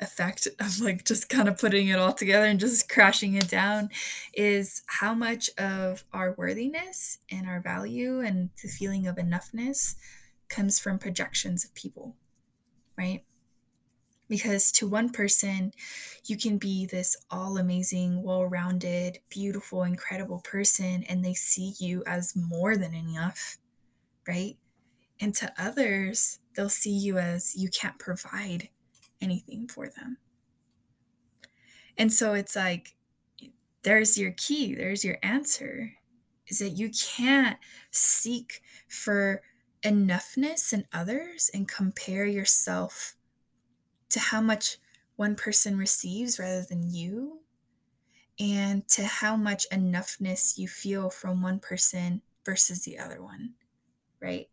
effect 0.00 0.48
of 0.58 0.80
like 0.80 1.04
just 1.04 1.28
kind 1.28 1.48
of 1.48 1.58
putting 1.58 1.88
it 1.88 1.98
all 1.98 2.12
together 2.12 2.46
and 2.46 2.58
just 2.60 2.88
crashing 2.88 3.34
it 3.34 3.48
down 3.48 3.88
is 4.34 4.82
how 4.86 5.14
much 5.14 5.50
of 5.56 6.04
our 6.12 6.32
worthiness 6.32 7.18
and 7.30 7.48
our 7.48 7.60
value 7.60 8.20
and 8.20 8.50
the 8.62 8.68
feeling 8.68 9.06
of 9.06 9.16
enoughness 9.16 9.94
comes 10.48 10.78
from 10.78 10.98
projections 10.98 11.64
of 11.64 11.74
people, 11.74 12.16
right? 12.98 13.24
Because 14.34 14.72
to 14.72 14.88
one 14.88 15.10
person, 15.10 15.70
you 16.24 16.36
can 16.36 16.58
be 16.58 16.86
this 16.86 17.16
all 17.30 17.56
amazing, 17.56 18.24
well 18.24 18.44
rounded, 18.44 19.20
beautiful, 19.28 19.84
incredible 19.84 20.40
person, 20.40 21.04
and 21.08 21.24
they 21.24 21.34
see 21.34 21.74
you 21.78 22.02
as 22.04 22.34
more 22.34 22.76
than 22.76 22.94
enough, 22.94 23.58
right? 24.26 24.56
And 25.20 25.32
to 25.36 25.52
others, 25.56 26.40
they'll 26.56 26.68
see 26.68 26.90
you 26.90 27.16
as 27.16 27.54
you 27.54 27.68
can't 27.68 27.96
provide 28.00 28.70
anything 29.20 29.68
for 29.68 29.88
them. 29.88 30.18
And 31.96 32.12
so 32.12 32.34
it's 32.34 32.56
like, 32.56 32.96
there's 33.84 34.18
your 34.18 34.32
key, 34.32 34.74
there's 34.74 35.04
your 35.04 35.18
answer 35.22 35.92
is 36.48 36.58
that 36.58 36.70
you 36.70 36.90
can't 36.90 37.58
seek 37.92 38.62
for 38.88 39.42
enoughness 39.84 40.72
in 40.72 40.86
others 40.92 41.52
and 41.54 41.68
compare 41.68 42.26
yourself 42.26 43.14
to 44.10 44.20
how 44.20 44.40
much 44.40 44.78
one 45.16 45.34
person 45.34 45.78
receives 45.78 46.38
rather 46.38 46.62
than 46.62 46.90
you, 46.92 47.40
and 48.38 48.86
to 48.88 49.04
how 49.04 49.36
much 49.36 49.66
enoughness 49.70 50.58
you 50.58 50.66
feel 50.66 51.10
from 51.10 51.40
one 51.40 51.60
person 51.60 52.22
versus 52.44 52.82
the 52.82 52.98
other 52.98 53.22
one, 53.22 53.54
right? 54.20 54.48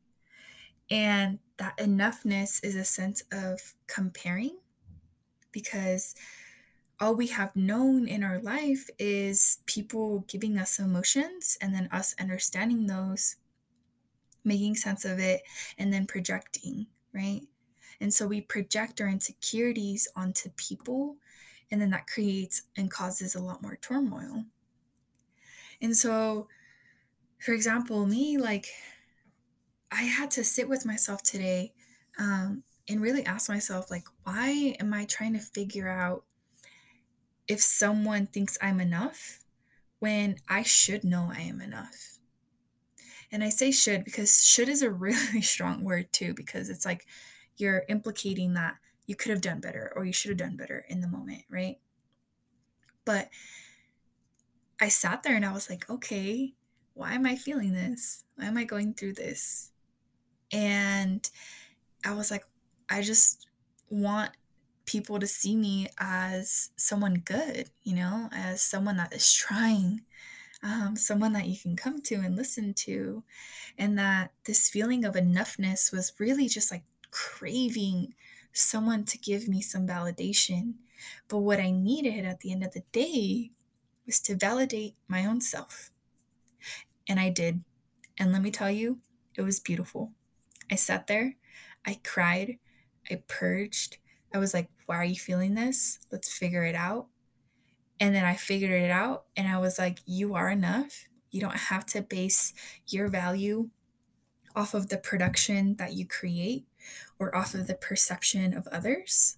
And 0.89 1.39
that 1.57 1.77
enoughness 1.77 2.63
is 2.63 2.75
a 2.75 2.83
sense 2.83 3.23
of 3.31 3.73
comparing 3.87 4.57
because 5.51 6.15
all 6.99 7.15
we 7.15 7.27
have 7.27 7.55
known 7.55 8.07
in 8.07 8.23
our 8.23 8.39
life 8.39 8.87
is 8.99 9.59
people 9.65 10.19
giving 10.27 10.57
us 10.57 10.77
emotions 10.77 11.57
and 11.59 11.73
then 11.73 11.89
us 11.91 12.13
understanding 12.19 12.85
those, 12.85 13.37
making 14.43 14.75
sense 14.75 15.05
of 15.05 15.17
it, 15.17 15.41
and 15.77 15.91
then 15.91 16.05
projecting, 16.05 16.85
right? 17.13 17.41
And 18.01 18.11
so 18.11 18.25
we 18.25 18.41
project 18.41 18.99
our 18.99 19.07
insecurities 19.07 20.07
onto 20.15 20.49
people, 20.57 21.17
and 21.69 21.79
then 21.79 21.91
that 21.91 22.07
creates 22.07 22.63
and 22.75 22.89
causes 22.89 23.35
a 23.35 23.39
lot 23.39 23.61
more 23.61 23.77
turmoil. 23.77 24.45
And 25.79 25.95
so, 25.95 26.47
for 27.39 27.53
example, 27.53 28.07
me, 28.07 28.39
like, 28.39 28.67
I 29.91 30.03
had 30.03 30.31
to 30.31 30.43
sit 30.43 30.67
with 30.67 30.83
myself 30.83 31.21
today 31.21 31.73
um, 32.17 32.63
and 32.89 33.01
really 33.01 33.23
ask 33.23 33.49
myself, 33.49 33.91
like, 33.91 34.07
why 34.23 34.75
am 34.79 34.93
I 34.93 35.05
trying 35.05 35.33
to 35.33 35.39
figure 35.39 35.87
out 35.87 36.23
if 37.47 37.61
someone 37.61 38.25
thinks 38.25 38.57
I'm 38.61 38.79
enough 38.79 39.39
when 39.99 40.37
I 40.49 40.63
should 40.63 41.03
know 41.03 41.31
I 41.31 41.41
am 41.41 41.61
enough? 41.61 42.17
And 43.31 43.43
I 43.43 43.49
say 43.49 43.71
should 43.71 44.03
because 44.03 44.43
should 44.43 44.69
is 44.69 44.81
a 44.81 44.89
really 44.89 45.41
strong 45.41 45.83
word 45.83 46.11
too, 46.11 46.33
because 46.33 46.67
it's 46.67 46.85
like 46.85 47.05
you're 47.61 47.83
implicating 47.87 48.53
that 48.55 48.75
you 49.05 49.15
could 49.15 49.29
have 49.29 49.41
done 49.41 49.59
better 49.59 49.91
or 49.95 50.05
you 50.05 50.13
should 50.13 50.29
have 50.29 50.37
done 50.37 50.57
better 50.57 50.85
in 50.89 51.01
the 51.01 51.07
moment, 51.07 51.43
right? 51.49 51.77
But 53.05 53.29
I 54.79 54.89
sat 54.89 55.23
there 55.23 55.35
and 55.35 55.45
I 55.45 55.53
was 55.53 55.69
like, 55.69 55.89
okay, 55.89 56.53
why 56.93 57.13
am 57.13 57.25
I 57.25 57.35
feeling 57.35 57.73
this? 57.73 58.23
Why 58.35 58.45
am 58.45 58.57
I 58.57 58.63
going 58.63 58.93
through 58.93 59.13
this? 59.13 59.71
And 60.51 61.29
I 62.05 62.13
was 62.13 62.31
like, 62.31 62.45
I 62.89 63.01
just 63.01 63.47
want 63.89 64.31
people 64.85 65.19
to 65.19 65.27
see 65.27 65.55
me 65.55 65.87
as 65.99 66.71
someone 66.75 67.21
good, 67.23 67.69
you 67.83 67.95
know, 67.95 68.29
as 68.31 68.61
someone 68.61 68.97
that 68.97 69.13
is 69.13 69.33
trying, 69.33 70.01
um, 70.63 70.95
someone 70.95 71.33
that 71.33 71.47
you 71.47 71.57
can 71.57 71.75
come 71.75 72.01
to 72.01 72.15
and 72.15 72.35
listen 72.35 72.73
to. 72.73 73.23
And 73.77 73.97
that 73.97 74.31
this 74.45 74.69
feeling 74.69 75.05
of 75.05 75.15
enoughness 75.15 75.91
was 75.91 76.13
really 76.19 76.47
just 76.47 76.71
like 76.71 76.83
craving 77.11 78.13
someone 78.53 79.05
to 79.05 79.17
give 79.17 79.47
me 79.47 79.61
some 79.61 79.87
validation. 79.87 80.75
But 81.27 81.39
what 81.39 81.59
I 81.59 81.71
needed 81.71 82.25
at 82.25 82.39
the 82.41 82.51
end 82.51 82.63
of 82.63 82.73
the 82.73 82.83
day 82.91 83.51
was 84.05 84.19
to 84.21 84.35
validate 84.35 84.95
my 85.07 85.25
own 85.25 85.41
self. 85.41 85.91
And 87.07 87.19
I 87.19 87.29
did. 87.29 87.63
And 88.17 88.31
let 88.31 88.41
me 88.41 88.51
tell 88.51 88.71
you, 88.71 88.99
it 89.35 89.41
was 89.41 89.59
beautiful. 89.59 90.11
I 90.69 90.75
sat 90.75 91.07
there, 91.07 91.35
I 91.85 91.99
cried, 92.03 92.57
I 93.09 93.23
purged. 93.27 93.97
I 94.33 94.37
was 94.37 94.53
like, 94.53 94.69
why 94.85 94.97
are 94.97 95.05
you 95.05 95.15
feeling 95.15 95.55
this? 95.55 95.99
Let's 96.11 96.31
figure 96.31 96.63
it 96.63 96.75
out. 96.75 97.07
And 97.99 98.15
then 98.15 98.25
I 98.25 98.35
figured 98.35 98.71
it 98.71 98.91
out 98.91 99.25
and 99.35 99.47
I 99.47 99.57
was 99.57 99.77
like, 99.77 99.99
you 100.05 100.33
are 100.35 100.49
enough. 100.49 101.07
You 101.29 101.41
don't 101.41 101.57
have 101.57 101.85
to 101.87 102.01
base 102.01 102.53
your 102.87 103.07
value 103.07 103.69
off 104.55 104.73
of 104.73 104.89
the 104.89 104.97
production 104.97 105.75
that 105.75 105.93
you 105.93 106.05
create 106.05 106.65
or 107.21 107.33
off 107.35 107.53
of 107.53 107.67
the 107.67 107.75
perception 107.75 108.51
of 108.51 108.67
others. 108.67 109.37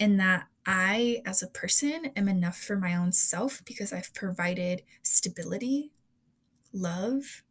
And 0.00 0.18
that 0.18 0.48
I, 0.64 1.20
as 1.26 1.42
a 1.42 1.46
person, 1.46 2.06
am 2.16 2.28
enough 2.28 2.56
for 2.56 2.76
my 2.76 2.96
own 2.96 3.12
self 3.12 3.62
because 3.66 3.92
I've 3.92 4.14
provided 4.14 4.82
stability, 5.02 5.92
love, 6.72 7.42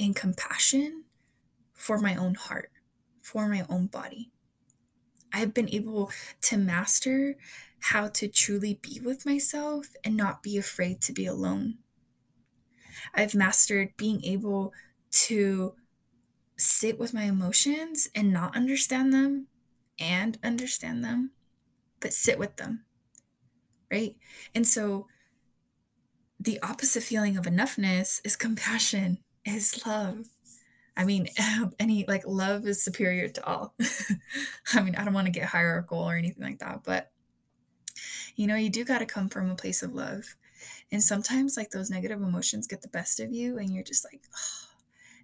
and 0.00 0.16
compassion 0.16 1.04
for 1.74 1.98
my 1.98 2.16
own 2.16 2.34
heart, 2.34 2.70
for 3.20 3.46
my 3.46 3.66
own 3.68 3.88
body. 3.88 4.30
I've 5.34 5.52
been 5.52 5.68
able 5.68 6.10
to 6.42 6.56
master 6.56 7.36
how 7.80 8.08
to 8.08 8.26
truly 8.26 8.80
be 8.80 9.00
with 9.04 9.26
myself 9.26 9.88
and 10.02 10.16
not 10.16 10.42
be 10.42 10.56
afraid 10.56 11.02
to 11.02 11.12
be 11.12 11.26
alone. 11.26 11.74
I've 13.14 13.34
mastered 13.34 13.98
being 13.98 14.24
able 14.24 14.72
to 15.26 15.74
sit 16.56 16.98
with 16.98 17.14
my 17.14 17.24
emotions 17.24 18.08
and 18.14 18.32
not 18.32 18.56
understand 18.56 19.12
them 19.12 19.46
and 19.98 20.38
understand 20.42 21.04
them, 21.04 21.32
but 22.00 22.12
sit 22.12 22.38
with 22.38 22.56
them. 22.56 22.84
Right? 23.90 24.16
And 24.54 24.66
so 24.66 25.06
the 26.40 26.60
opposite 26.62 27.02
feeling 27.02 27.36
of 27.36 27.44
enoughness 27.44 28.20
is 28.24 28.36
compassion, 28.36 29.18
is 29.44 29.86
love, 29.86 30.26
I 30.96 31.04
mean, 31.04 31.28
any 31.78 32.04
like 32.08 32.26
love 32.26 32.66
is 32.66 32.82
superior 32.82 33.28
to 33.28 33.46
all. 33.46 33.74
I 34.74 34.82
mean, 34.82 34.96
I 34.96 35.04
don't 35.04 35.14
want 35.14 35.26
to 35.26 35.32
get 35.32 35.44
hierarchical 35.44 35.98
or 35.98 36.16
anything 36.16 36.42
like 36.42 36.60
that, 36.60 36.82
but 36.84 37.10
you 38.34 38.46
know, 38.46 38.56
you 38.56 38.70
do 38.70 38.84
got 38.84 38.98
to 38.98 39.06
come 39.06 39.28
from 39.28 39.50
a 39.50 39.54
place 39.54 39.82
of 39.82 39.94
love. 39.94 40.36
And 40.92 41.02
sometimes, 41.02 41.56
like, 41.56 41.70
those 41.70 41.90
negative 41.90 42.20
emotions 42.20 42.66
get 42.66 42.82
the 42.82 42.88
best 42.88 43.18
of 43.18 43.32
you, 43.32 43.58
and 43.58 43.70
you're 43.70 43.82
just 43.82 44.04
like, 44.04 44.20
oh, 44.34 44.65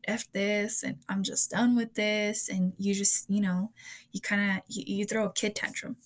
F 0.06 0.30
this, 0.32 0.82
and 0.82 0.98
I'm 1.08 1.22
just 1.22 1.50
done 1.50 1.76
with 1.76 1.94
this. 1.94 2.48
And 2.48 2.74
you 2.78 2.94
just, 2.94 3.28
you 3.30 3.40
know, 3.40 3.72
you 4.12 4.20
kind 4.20 4.58
of 4.58 4.62
you, 4.68 4.84
you 4.98 5.04
throw 5.04 5.26
a 5.26 5.32
kid 5.32 5.54
tantrum 5.54 5.96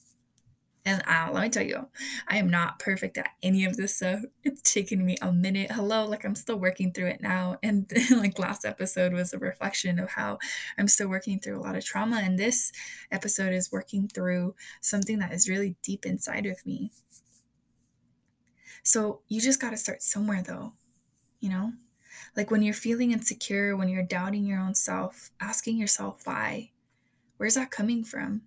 and 0.87 1.03
uh, 1.09 1.31
let 1.33 1.43
me 1.43 1.49
tell 1.49 1.65
you, 1.65 1.89
I 2.29 2.39
am 2.39 2.49
not 2.49 2.79
perfect 2.79 3.19
at 3.19 3.31
any 3.43 3.65
of 3.65 3.77
this 3.77 3.97
stuff. 3.97 4.21
It's 4.45 4.73
taken 4.73 5.05
me 5.05 5.17
a 5.21 5.33
minute. 5.33 5.73
Hello, 5.73 6.07
like 6.07 6.25
I'm 6.25 6.37
still 6.37 6.61
working 6.61 6.93
through 6.93 7.09
it 7.09 7.21
now. 7.21 7.59
And 7.61 7.91
like 8.13 8.39
last 8.39 8.65
episode 8.65 9.13
was 9.13 9.33
a 9.33 9.39
reflection 9.39 9.99
of 9.99 10.11
how 10.11 10.39
I'm 10.79 10.87
still 10.87 11.09
working 11.09 11.41
through 11.41 11.59
a 11.59 11.65
lot 11.65 11.75
of 11.75 11.85
trauma. 11.85 12.21
And 12.23 12.39
this 12.39 12.71
episode 13.11 13.53
is 13.53 13.73
working 13.73 14.07
through 14.07 14.55
something 14.81 15.19
that 15.19 15.33
is 15.33 15.49
really 15.49 15.75
deep 15.83 16.07
inside 16.07 16.47
of 16.47 16.65
me. 16.65 16.93
So 18.85 19.23
you 19.27 19.41
just 19.41 19.61
got 19.61 19.71
to 19.71 19.77
start 19.77 20.05
somewhere 20.05 20.41
though. 20.41 20.75
you 21.41 21.49
know? 21.49 21.73
Like 22.37 22.51
when 22.51 22.63
you're 22.63 22.75
feeling 22.75 23.13
insecure, 23.13 23.77
when 23.77 23.89
you're 23.89 24.03
doubting 24.03 24.45
your 24.45 24.61
own 24.61 24.75
self, 24.75 25.31
asking 25.41 25.79
yourself 25.79 26.23
why. 26.25 26.73
Where's 27.39 27.55
that 27.55 27.71
coming 27.71 28.05
from? 28.05 28.43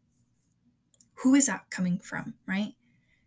Who 1.23 1.35
is 1.35 1.47
that 1.47 1.69
coming 1.69 1.99
from, 1.99 2.35
right? 2.47 2.75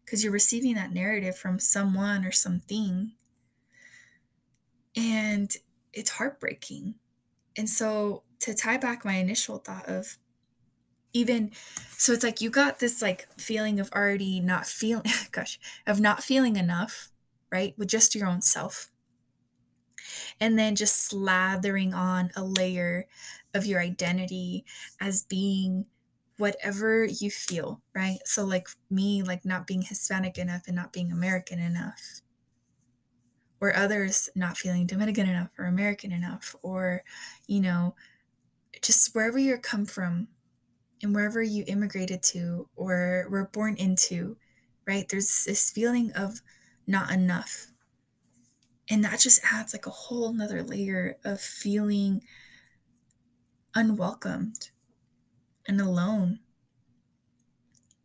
Because 0.04 0.22
you're 0.22 0.32
receiving 0.32 0.74
that 0.74 0.92
narrative 0.92 1.36
from 1.36 1.58
someone 1.58 2.24
or 2.24 2.32
something. 2.32 3.12
And 4.96 5.54
it's 5.92 6.10
heartbreaking. 6.10 6.94
And 7.56 7.68
so 7.68 8.22
to 8.40 8.54
tie 8.54 8.76
back 8.76 9.04
my 9.04 9.14
initial 9.14 9.58
thought 9.58 9.88
of 9.88 10.18
even 11.12 11.50
so 11.96 12.12
it's 12.12 12.24
like 12.24 12.40
you 12.40 12.50
got 12.50 12.78
this 12.78 13.02
like 13.02 13.28
feeling 13.38 13.78
of 13.78 13.90
already 13.92 14.40
not 14.40 14.66
feeling 14.66 15.04
gosh 15.30 15.60
of 15.86 16.00
not 16.00 16.22
feeling 16.22 16.56
enough 16.56 17.10
right 17.50 17.74
with 17.76 17.88
just 17.88 18.14
your 18.14 18.26
own 18.26 18.40
self 18.40 18.90
and 20.40 20.58
then 20.58 20.76
just 20.76 21.10
slathering 21.10 21.94
on 21.94 22.30
a 22.36 22.44
layer 22.44 23.06
of 23.54 23.66
your 23.66 23.80
identity 23.80 24.64
as 25.00 25.22
being 25.22 25.86
whatever 26.38 27.04
you 27.04 27.30
feel 27.30 27.82
right 27.94 28.18
so 28.24 28.44
like 28.44 28.68
me 28.90 29.22
like 29.22 29.44
not 29.44 29.66
being 29.66 29.82
hispanic 29.82 30.38
enough 30.38 30.62
and 30.66 30.76
not 30.76 30.92
being 30.92 31.12
american 31.12 31.58
enough 31.58 32.22
or 33.60 33.76
others 33.76 34.28
not 34.34 34.56
feeling 34.56 34.86
dominican 34.86 35.28
enough 35.28 35.50
or 35.58 35.66
american 35.66 36.10
enough 36.10 36.56
or 36.62 37.04
you 37.46 37.60
know 37.60 37.94
just 38.80 39.14
wherever 39.14 39.38
you 39.38 39.56
come 39.58 39.84
from 39.86 40.28
and 41.02 41.14
wherever 41.14 41.42
you 41.42 41.64
immigrated 41.66 42.22
to 42.22 42.68
or 42.76 43.26
were 43.28 43.48
born 43.52 43.76
into, 43.76 44.36
right? 44.86 45.08
There's 45.08 45.44
this 45.44 45.70
feeling 45.70 46.12
of 46.12 46.40
not 46.86 47.10
enough. 47.10 47.71
And 48.90 49.04
that 49.04 49.20
just 49.20 49.40
adds 49.50 49.72
like 49.72 49.86
a 49.86 49.90
whole 49.90 50.32
nother 50.32 50.62
layer 50.62 51.16
of 51.24 51.40
feeling 51.40 52.22
unwelcomed 53.74 54.70
and 55.66 55.80
alone. 55.80 56.40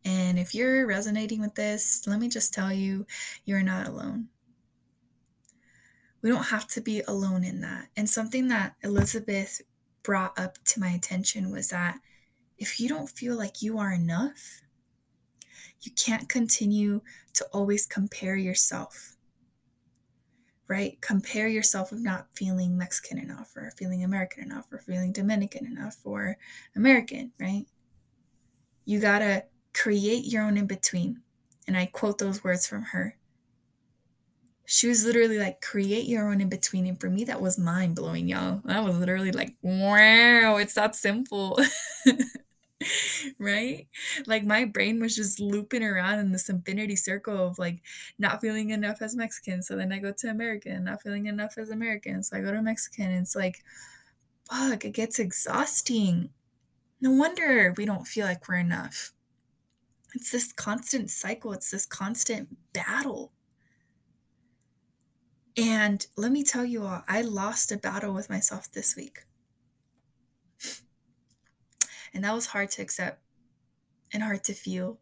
And 0.06 0.40
if 0.40 0.56
you're 0.56 0.88
resonating 0.88 1.42
with 1.42 1.56
this, 1.56 2.08
let 2.08 2.20
me 2.20 2.30
just 2.30 2.54
tell 2.54 2.72
you, 2.72 3.06
you're 3.44 3.64
not 3.64 3.88
alone. 3.88 4.30
We 6.22 6.30
don't 6.30 6.46
have 6.46 6.68
to 6.70 6.82
be 6.82 7.02
alone 7.02 7.44
in 7.44 7.62
that. 7.62 7.88
And 7.98 8.10
something 8.10 8.48
that 8.48 8.76
Elizabeth 8.84 9.62
brought 10.04 10.38
up 10.40 10.58
to 10.66 10.80
my 10.80 10.90
attention 10.90 11.52
was 11.52 11.70
that 11.70 12.00
if 12.58 12.80
you 12.80 12.88
don't 12.88 13.10
feel 13.10 13.36
like 13.36 13.62
you 13.62 13.78
are 13.78 13.92
enough, 13.92 14.62
you 15.82 15.92
can't 15.92 16.30
continue 16.30 17.02
to 17.34 17.46
always 17.52 17.86
compare 17.86 18.38
yourself. 18.38 19.17
Right? 20.68 21.00
Compare 21.02 21.48
yourself 21.48 21.92
with 21.92 22.02
not 22.02 22.28
feeling 22.36 22.78
Mexican 22.78 23.18
enough, 23.20 23.56
or 23.56 23.72
feeling 23.78 24.04
American 24.04 24.44
enough, 24.44 24.66
or 24.72 24.80
feeling 24.80 25.14
Dominican 25.14 25.66
enough, 25.66 25.98
or 26.04 26.38
American, 26.76 27.32
right? 27.40 27.66
You 28.86 29.00
gotta 29.00 29.46
create 29.74 30.26
your 30.26 30.44
own 30.44 30.58
in 30.58 30.68
between. 30.68 31.22
And 31.68 31.78
I 31.78 31.86
quote 31.86 32.18
those 32.18 32.44
words 32.44 32.66
from 32.66 32.84
her. 32.84 33.18
She 34.66 34.88
was 34.88 35.06
literally 35.06 35.40
like, 35.40 35.62
create 35.62 36.08
your 36.08 36.30
own 36.30 36.42
in 36.42 36.50
between. 36.50 36.86
And 36.86 37.00
for 37.00 37.10
me, 37.10 37.24
that 37.26 37.42
was 37.42 37.58
mind 37.58 37.96
blowing, 37.96 38.28
y'all. 38.28 38.62
That 38.66 38.84
was 38.84 38.98
literally 38.98 39.32
like, 39.32 39.56
wow, 39.62 40.58
it's 40.58 40.74
that 40.74 40.96
simple. 40.96 41.58
right? 43.40 43.88
Like 44.26 44.44
my 44.46 44.66
brain 44.66 45.00
was 45.00 45.16
just 45.16 45.40
looping 45.40 45.84
around 45.84 46.20
in 46.20 46.32
this 46.32 46.50
infinity 46.50 46.96
circle 46.96 47.48
of 47.48 47.60
like 47.60 47.82
not 48.20 48.42
feeling 48.42 48.70
enough 48.70 49.02
as 49.02 49.16
Mexican. 49.16 49.62
So 49.62 49.76
then 49.76 49.92
I 49.92 50.00
go 50.00 50.12
to 50.12 50.30
American, 50.30 50.84
not 50.84 51.02
feeling 51.02 51.26
enough 51.26 51.58
as 51.58 51.70
American. 51.70 52.24
So 52.24 52.38
I 52.38 52.42
go 52.42 52.52
to 52.52 52.62
Mexican. 52.62 53.12
it's 53.12 53.36
like, 53.36 53.64
fuck, 54.50 54.86
it 54.86 54.92
gets 54.92 55.20
exhausting. 55.20 56.30
No 57.02 57.12
wonder 57.12 57.74
we 57.78 57.86
don't 57.86 58.08
feel 58.08 58.26
like 58.26 58.48
we're 58.48 58.56
enough. 58.56 59.14
It's 60.14 60.32
this 60.32 60.52
constant 60.52 61.10
cycle, 61.10 61.54
it's 61.54 61.72
this 61.72 61.86
constant 61.86 62.58
battle. 62.74 63.32
And 65.58 66.06
let 66.16 66.32
me 66.32 66.44
tell 66.44 66.66
you 66.66 66.86
all, 66.86 67.04
I 67.08 67.22
lost 67.22 67.72
a 67.72 67.78
battle 67.78 68.14
with 68.14 68.30
myself 68.30 68.72
this 68.72 68.96
week. 68.96 69.27
And 72.18 72.26
that 72.26 72.34
was 72.34 72.48
hard 72.48 72.72
to 72.72 72.82
accept 72.82 73.22
and 74.12 74.24
hard 74.24 74.44
to 74.46 74.54
feel. 74.54 74.98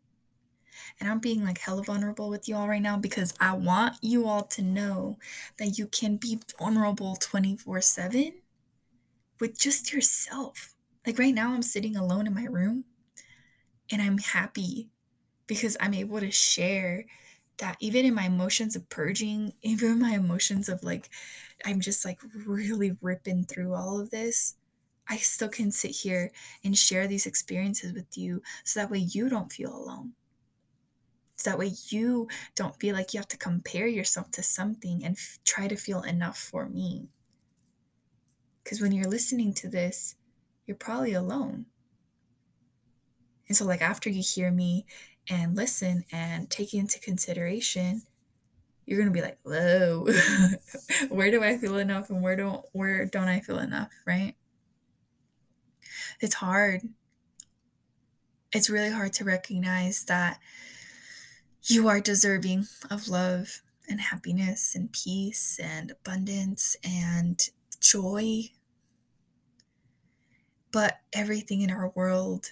And 1.00 1.10
I'm 1.10 1.20
being 1.20 1.46
like 1.46 1.60
hella 1.60 1.82
vulnerable 1.82 2.30
with 2.30 2.50
you 2.50 2.58
all 2.58 2.68
right 2.68 2.82
now 2.82 2.98
because 2.98 3.34
I 3.40 3.56
want 3.56 3.96
you 4.02 4.28
all 4.28 4.44
to 4.44 4.62
know 4.62 5.18
that 5.58 5.78
you 5.78 5.88
can 5.88 6.18
be 6.18 6.42
vulnerable 6.60 7.16
24 7.16 7.80
7 7.80 8.34
with 9.40 9.58
just 9.58 9.94
yourself. 9.94 10.76
Like 11.08 11.18
right 11.18 11.34
now, 11.34 11.54
I'm 11.54 11.62
sitting 11.62 11.96
alone 11.96 12.28
in 12.28 12.34
my 12.34 12.48
room 12.48 12.84
and 13.90 14.02
I'm 14.02 14.18
happy 14.18 14.90
because 15.48 15.78
I'm 15.80 15.94
able 15.94 16.20
to 16.20 16.32
share 16.32 17.06
that 17.60 17.78
even 17.80 18.06
in 18.06 18.14
my 18.14 18.26
emotions 18.26 18.76
of 18.76 18.90
purging, 18.90 19.54
even 19.62 20.02
my 20.02 20.16
emotions 20.16 20.68
of 20.68 20.84
like, 20.84 21.10
I'm 21.64 21.80
just 21.80 22.04
like 22.04 22.20
really 22.46 22.98
ripping 23.02 23.46
through 23.46 23.74
all 23.74 24.02
of 24.02 24.10
this, 24.10 24.56
I 25.08 25.18
still 25.18 25.50
can 25.50 25.72
sit 25.72 25.92
here 25.92 26.32
and 26.64 26.78
share 26.78 27.08
these 27.08 27.26
experiences 27.26 27.94
with 27.94 28.18
you 28.18 28.42
so 28.64 28.80
that 28.80 28.90
way 28.90 29.00
you 29.00 29.30
don't 29.30 29.52
feel 29.52 29.76
alone. 29.76 30.14
So 31.36 31.50
that 31.50 31.60
way 31.60 31.74
you 31.90 32.28
don't 32.56 32.80
feel 32.80 32.96
like 32.96 33.14
you 33.14 33.20
have 33.20 33.28
to 33.30 33.38
compare 33.38 33.88
yourself 33.88 34.32
to 34.32 34.44
something 34.44 35.04
and 35.04 35.16
f- 35.18 35.40
try 35.44 35.68
to 35.68 35.76
feel 35.76 36.02
enough 36.02 36.38
for 36.38 36.68
me. 36.68 37.10
Because 38.64 38.82
when 38.82 38.92
you're 38.92 39.10
listening 39.10 39.54
to 39.56 39.70
this, 39.70 40.16
you're 40.66 40.78
probably 40.78 41.14
alone. 41.14 41.68
And 43.48 43.56
so, 43.56 43.66
like, 43.66 43.82
after 43.82 44.10
you 44.10 44.24
hear 44.24 44.50
me 44.52 44.86
and 45.30 45.56
listen 45.56 46.06
and 46.12 46.50
take 46.50 46.74
into 46.74 47.00
consideration, 47.00 48.04
you're 48.86 49.00
gonna 49.00 49.12
be 49.12 49.22
like, 49.22 49.40
"Whoa, 49.44 50.08
where 51.10 51.32
do 51.32 51.44
I 51.44 51.58
feel 51.58 51.78
enough, 51.78 52.10
and 52.10 52.22
where 52.24 52.36
don't 52.36 52.66
where 52.74 53.06
don't 53.06 53.28
I 53.28 53.42
feel 53.42 53.60
enough?" 53.60 53.92
Right? 54.06 54.36
It's 56.20 56.36
hard. 56.36 56.82
It's 58.52 58.70
really 58.70 58.92
hard 58.92 59.14
to 59.14 59.24
recognize 59.24 60.06
that 60.06 60.40
you 61.64 61.88
are 61.88 62.00
deserving 62.00 62.68
of 62.90 63.08
love 63.08 63.62
and 63.90 64.00
happiness 64.00 64.76
and 64.76 64.92
peace 64.92 65.60
and 65.62 65.92
abundance 65.92 66.76
and 66.84 67.50
joy. 67.80 68.44
But 70.72 71.00
everything 71.14 71.62
in 71.62 71.72
our 71.72 71.92
world 71.96 72.52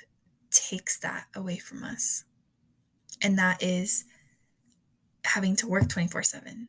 takes 0.52 1.00
that 1.00 1.26
away 1.36 1.58
from 1.58 1.84
us. 1.84 2.24
And 3.22 3.38
that 3.38 3.62
is 3.64 4.06
having 5.26 5.56
to 5.58 5.68
work 5.68 5.88
24 5.90 6.24
7, 6.24 6.68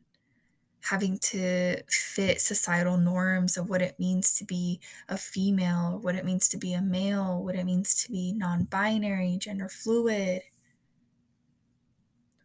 having 0.85 1.17
to 1.17 1.81
fit 1.89 2.39
societal 2.39 2.95
norms 2.95 3.57
of 3.57 3.69
what 3.69 3.81
it 3.81 3.99
means 3.99 4.35
to 4.35 4.45
be 4.45 4.79
a 5.09 5.17
female, 5.17 5.99
what 6.01 6.13
it 6.13 6.23
means 6.23 6.47
to 6.47 6.57
be 6.57 6.73
a 6.73 6.81
male, 6.81 7.43
what 7.43 7.55
it 7.55 7.65
means 7.65 7.95
to 8.03 8.11
be 8.11 8.31
non 8.31 8.63
binary, 8.65 9.37
gender 9.39 9.67
fluid. 9.67 10.43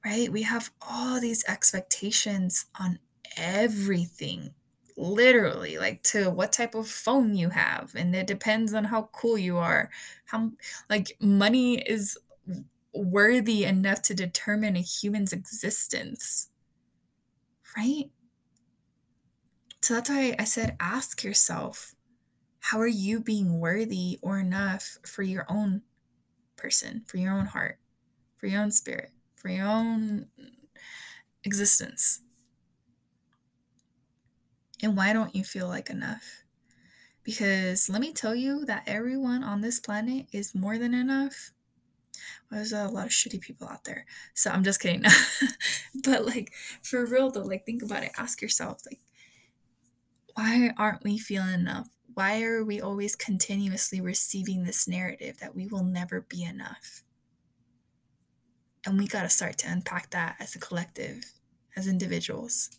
Right? 0.03 0.33
We 0.33 0.43
have 0.43 0.71
all 0.81 1.21
these 1.21 1.45
expectations 1.47 2.65
on 2.81 2.99
everything, 3.37 4.55
literally, 4.97 5.77
like 5.77 6.03
to 6.05 6.31
what 6.31 6.53
type 6.53 6.75
of 6.75 6.89
phone 6.89 7.35
you 7.35 7.51
have. 7.51 7.93
And 7.95 8.15
it 8.17 8.27
depends 8.27 8.73
on 8.73 8.85
how 8.85 9.11
cool 9.13 9.37
you 9.37 9.59
are. 9.59 9.91
How, 10.25 10.53
like, 10.89 11.15
money 11.21 11.83
is 11.83 12.17
worthy 12.95 13.65
enough 13.65 14.01
to 14.03 14.15
determine 14.15 14.77
a 14.77 14.81
human's 14.81 15.35
existence. 15.35 16.49
Right? 17.77 18.11
So 19.91 19.95
that's 19.97 20.09
why 20.09 20.37
I 20.39 20.45
said 20.45 20.77
ask 20.79 21.25
yourself 21.25 21.97
how 22.61 22.79
are 22.79 22.87
you 22.87 23.19
being 23.19 23.59
worthy 23.59 24.21
or 24.23 24.39
enough 24.39 24.99
for 25.05 25.25
your 25.25 25.45
own 25.49 25.83
person, 26.55 27.03
for 27.09 27.17
your 27.17 27.33
own 27.33 27.47
heart, 27.47 27.81
for 28.37 28.47
your 28.47 28.63
own 28.63 28.71
spirit, 28.71 29.11
for 29.35 29.49
your 29.49 29.67
own 29.67 30.27
existence? 31.43 32.21
And 34.81 34.97
why 34.97 35.13
don't 35.13 35.35
you 35.35 35.43
feel 35.43 35.67
like 35.67 35.91
enough? 35.91 36.45
Because 37.25 37.89
let 37.89 38.01
me 38.01 38.13
tell 38.13 38.37
you 38.37 38.65
that 38.67 38.85
everyone 38.87 39.43
on 39.43 39.61
this 39.61 39.81
planet 39.81 40.27
is 40.31 40.55
more 40.55 40.79
than 40.79 40.95
enough. 40.95 41.51
Well, 42.49 42.59
there's 42.61 42.73
a 42.73 42.87
lot 42.87 43.07
of 43.07 43.13
shitty 43.13 43.41
people 43.41 43.67
out 43.67 43.83
there. 43.83 44.07
So 44.35 44.53
I'm 44.53 44.63
just 44.63 44.81
kidding. 44.81 45.03
but 46.05 46.27
like 46.27 46.53
for 46.81 47.05
real 47.05 47.33
though, 47.33 47.43
like 47.43 47.67
think 47.67 47.83
about 47.83 48.05
it. 48.05 48.13
Ask 48.17 48.41
yourself, 48.41 48.83
like, 48.87 49.01
why 50.35 50.73
aren't 50.77 51.05
we 51.05 51.19
feeling 51.19 51.55
enough? 51.55 51.89
Why 52.15 52.43
are 52.43 52.65
we 52.65 52.81
always 52.81 53.17
continuously 53.17 54.01
receiving 54.01 54.65
this 54.65 54.87
narrative 54.89 55.39
that 55.39 55.55
we 55.55 55.67
will 55.67 55.85
never 55.85 56.21
be 56.21 56.43
enough? 56.45 57.03
And 58.87 58.99
we 58.99 59.07
got 59.07 59.23
to 59.23 59.29
start 59.29 59.59
to 59.59 59.71
unpack 59.71 60.11
that 60.11 60.37
as 60.41 60.55
a 60.55 60.59
collective, 60.59 61.33
as 61.77 61.87
individuals. 61.87 62.71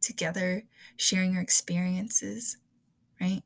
together, 0.00 0.64
sharing 0.96 1.36
our 1.36 1.42
experiences, 1.42 2.58
right? 3.20 3.42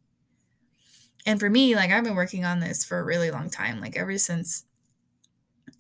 And 1.24 1.38
for 1.38 1.48
me, 1.50 1.74
like 1.76 1.90
I've 1.90 2.04
been 2.04 2.14
working 2.16 2.44
on 2.44 2.60
this 2.60 2.84
for 2.84 2.98
a 2.98 3.04
really 3.04 3.30
long 3.30 3.50
time, 3.50 3.80
like 3.80 3.96
ever 3.96 4.18
since 4.18 4.64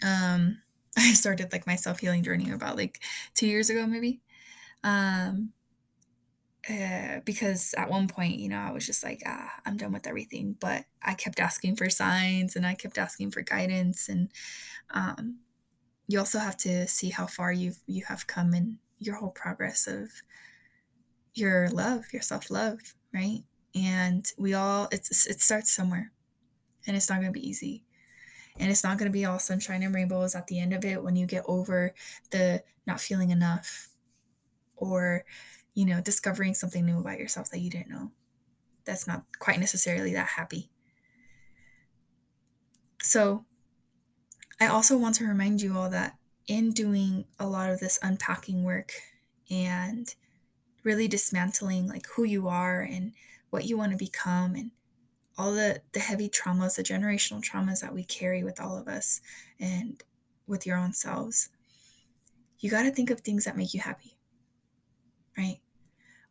um 0.02 0.58
I 0.96 1.12
started 1.14 1.52
like 1.52 1.66
my 1.66 1.76
self-healing 1.76 2.22
journey 2.22 2.50
about 2.50 2.76
like 2.76 3.00
2 3.34 3.46
years 3.46 3.70
ago 3.70 3.86
maybe. 3.86 4.20
Um 4.84 5.52
uh, 6.68 7.20
because 7.24 7.74
at 7.76 7.90
one 7.90 8.06
point, 8.06 8.38
you 8.38 8.48
know, 8.48 8.58
I 8.58 8.70
was 8.70 8.86
just 8.86 9.02
like, 9.02 9.22
ah, 9.26 9.50
I'm 9.66 9.76
done 9.76 9.92
with 9.92 10.06
everything. 10.06 10.56
But 10.60 10.84
I 11.02 11.14
kept 11.14 11.40
asking 11.40 11.76
for 11.76 11.90
signs 11.90 12.54
and 12.54 12.66
I 12.66 12.74
kept 12.74 12.98
asking 12.98 13.32
for 13.32 13.42
guidance. 13.42 14.08
And 14.08 14.28
um, 14.90 15.38
you 16.06 16.18
also 16.18 16.38
have 16.38 16.56
to 16.58 16.86
see 16.86 17.10
how 17.10 17.26
far 17.26 17.52
you've 17.52 17.78
you 17.86 18.04
have 18.06 18.26
come 18.26 18.54
in 18.54 18.78
your 18.98 19.16
whole 19.16 19.30
progress 19.30 19.86
of 19.88 20.10
your 21.34 21.68
love, 21.70 22.04
your 22.12 22.22
self 22.22 22.50
love, 22.50 22.94
right? 23.12 23.42
And 23.74 24.24
we 24.38 24.54
all 24.54 24.88
it's 24.92 25.26
it 25.26 25.40
starts 25.40 25.72
somewhere, 25.72 26.12
and 26.86 26.96
it's 26.96 27.08
not 27.08 27.20
going 27.20 27.32
to 27.32 27.38
be 27.38 27.48
easy. 27.48 27.84
And 28.58 28.70
it's 28.70 28.84
not 28.84 28.98
going 28.98 29.10
to 29.10 29.12
be 29.12 29.24
all 29.24 29.38
sunshine 29.38 29.82
and 29.82 29.94
rainbows 29.94 30.34
at 30.34 30.46
the 30.46 30.60
end 30.60 30.74
of 30.74 30.84
it 30.84 31.02
when 31.02 31.16
you 31.16 31.26
get 31.26 31.44
over 31.46 31.94
the 32.30 32.62
not 32.86 33.00
feeling 33.00 33.30
enough 33.30 33.88
or 34.76 35.24
you 35.74 35.86
know, 35.86 36.00
discovering 36.00 36.54
something 36.54 36.84
new 36.84 36.98
about 36.98 37.18
yourself 37.18 37.50
that 37.50 37.60
you 37.60 37.70
didn't 37.70 37.90
know. 37.90 38.10
That's 38.84 39.06
not 39.06 39.24
quite 39.38 39.60
necessarily 39.60 40.12
that 40.12 40.28
happy. 40.28 40.70
So, 43.00 43.44
I 44.60 44.66
also 44.66 44.96
want 44.96 45.16
to 45.16 45.24
remind 45.24 45.60
you 45.60 45.76
all 45.76 45.90
that 45.90 46.16
in 46.46 46.72
doing 46.72 47.24
a 47.38 47.46
lot 47.46 47.70
of 47.70 47.80
this 47.80 47.98
unpacking 48.02 48.62
work 48.62 48.92
and 49.50 50.14
really 50.84 51.08
dismantling 51.08 51.88
like 51.88 52.06
who 52.14 52.24
you 52.24 52.48
are 52.48 52.80
and 52.80 53.12
what 53.50 53.64
you 53.64 53.76
want 53.76 53.92
to 53.92 53.98
become 53.98 54.54
and 54.54 54.70
all 55.36 55.52
the 55.52 55.80
the 55.92 56.00
heavy 56.00 56.28
traumas, 56.28 56.76
the 56.76 56.82
generational 56.82 57.42
traumas 57.42 57.80
that 57.80 57.94
we 57.94 58.04
carry 58.04 58.44
with 58.44 58.60
all 58.60 58.76
of 58.76 58.86
us 58.86 59.20
and 59.58 60.02
with 60.46 60.66
your 60.66 60.76
own 60.76 60.92
selves. 60.92 61.48
You 62.60 62.70
got 62.70 62.82
to 62.82 62.90
think 62.90 63.10
of 63.10 63.20
things 63.20 63.44
that 63.44 63.56
make 63.56 63.74
you 63.74 63.80
happy 63.80 64.16
right? 65.36 65.58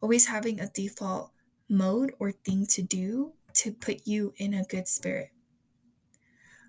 Always 0.01 0.27
having 0.27 0.59
a 0.59 0.67
default 0.67 1.31
mode 1.69 2.13
or 2.19 2.31
thing 2.31 2.65
to 2.67 2.81
do 2.81 3.33
to 3.53 3.71
put 3.71 4.01
you 4.05 4.33
in 4.37 4.53
a 4.53 4.63
good 4.63 4.87
spirit. 4.87 5.31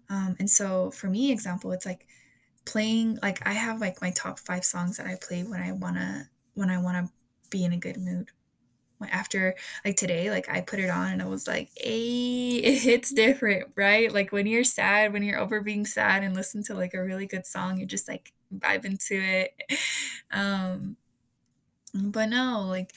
Um, 0.09 0.37
and 0.39 0.49
so 0.49 0.91
for 0.91 1.09
me, 1.09 1.33
example, 1.33 1.73
it's 1.73 1.87
like 1.87 2.07
playing 2.65 3.19
like 3.23 3.45
I 3.47 3.53
have 3.55 3.81
like 3.81 4.01
my 4.01 4.11
top 4.11 4.39
five 4.39 4.65
songs 4.65 4.97
that 4.97 5.07
I 5.07 5.17
play 5.17 5.43
when 5.43 5.61
I 5.61 5.73
wanna 5.73 6.29
when 6.55 6.71
I 6.71 6.79
wanna 6.79 7.11
be 7.51 7.65
in 7.65 7.73
a 7.73 7.79
good 7.79 7.97
mood. 7.97 8.29
After 9.11 9.57
like 9.85 9.97
today, 9.97 10.31
like 10.31 10.49
I 10.49 10.61
put 10.61 10.79
it 10.79 10.89
on 10.89 11.11
and 11.11 11.21
I 11.21 11.25
was 11.25 11.49
like, 11.49 11.71
hey, 11.77 12.57
it 12.59 12.83
hits 12.83 13.13
different, 13.13 13.73
right? 13.75 14.13
Like 14.13 14.31
when 14.31 14.47
you're 14.47 14.63
sad, 14.63 15.13
when 15.13 15.25
you're 15.25 15.41
over 15.41 15.61
being 15.61 15.85
sad 15.87 16.23
and 16.23 16.37
listen 16.37 16.63
to 16.65 16.75
like 16.75 16.95
a 16.95 17.03
really 17.03 17.27
good 17.27 17.45
song, 17.45 17.79
you're 17.79 17.87
just 17.89 18.07
like 18.07 18.33
vibe 18.57 18.85
into 18.85 19.21
it. 19.21 19.55
Um, 20.35 20.97
but 21.95 22.27
no, 22.27 22.65
like 22.69 22.93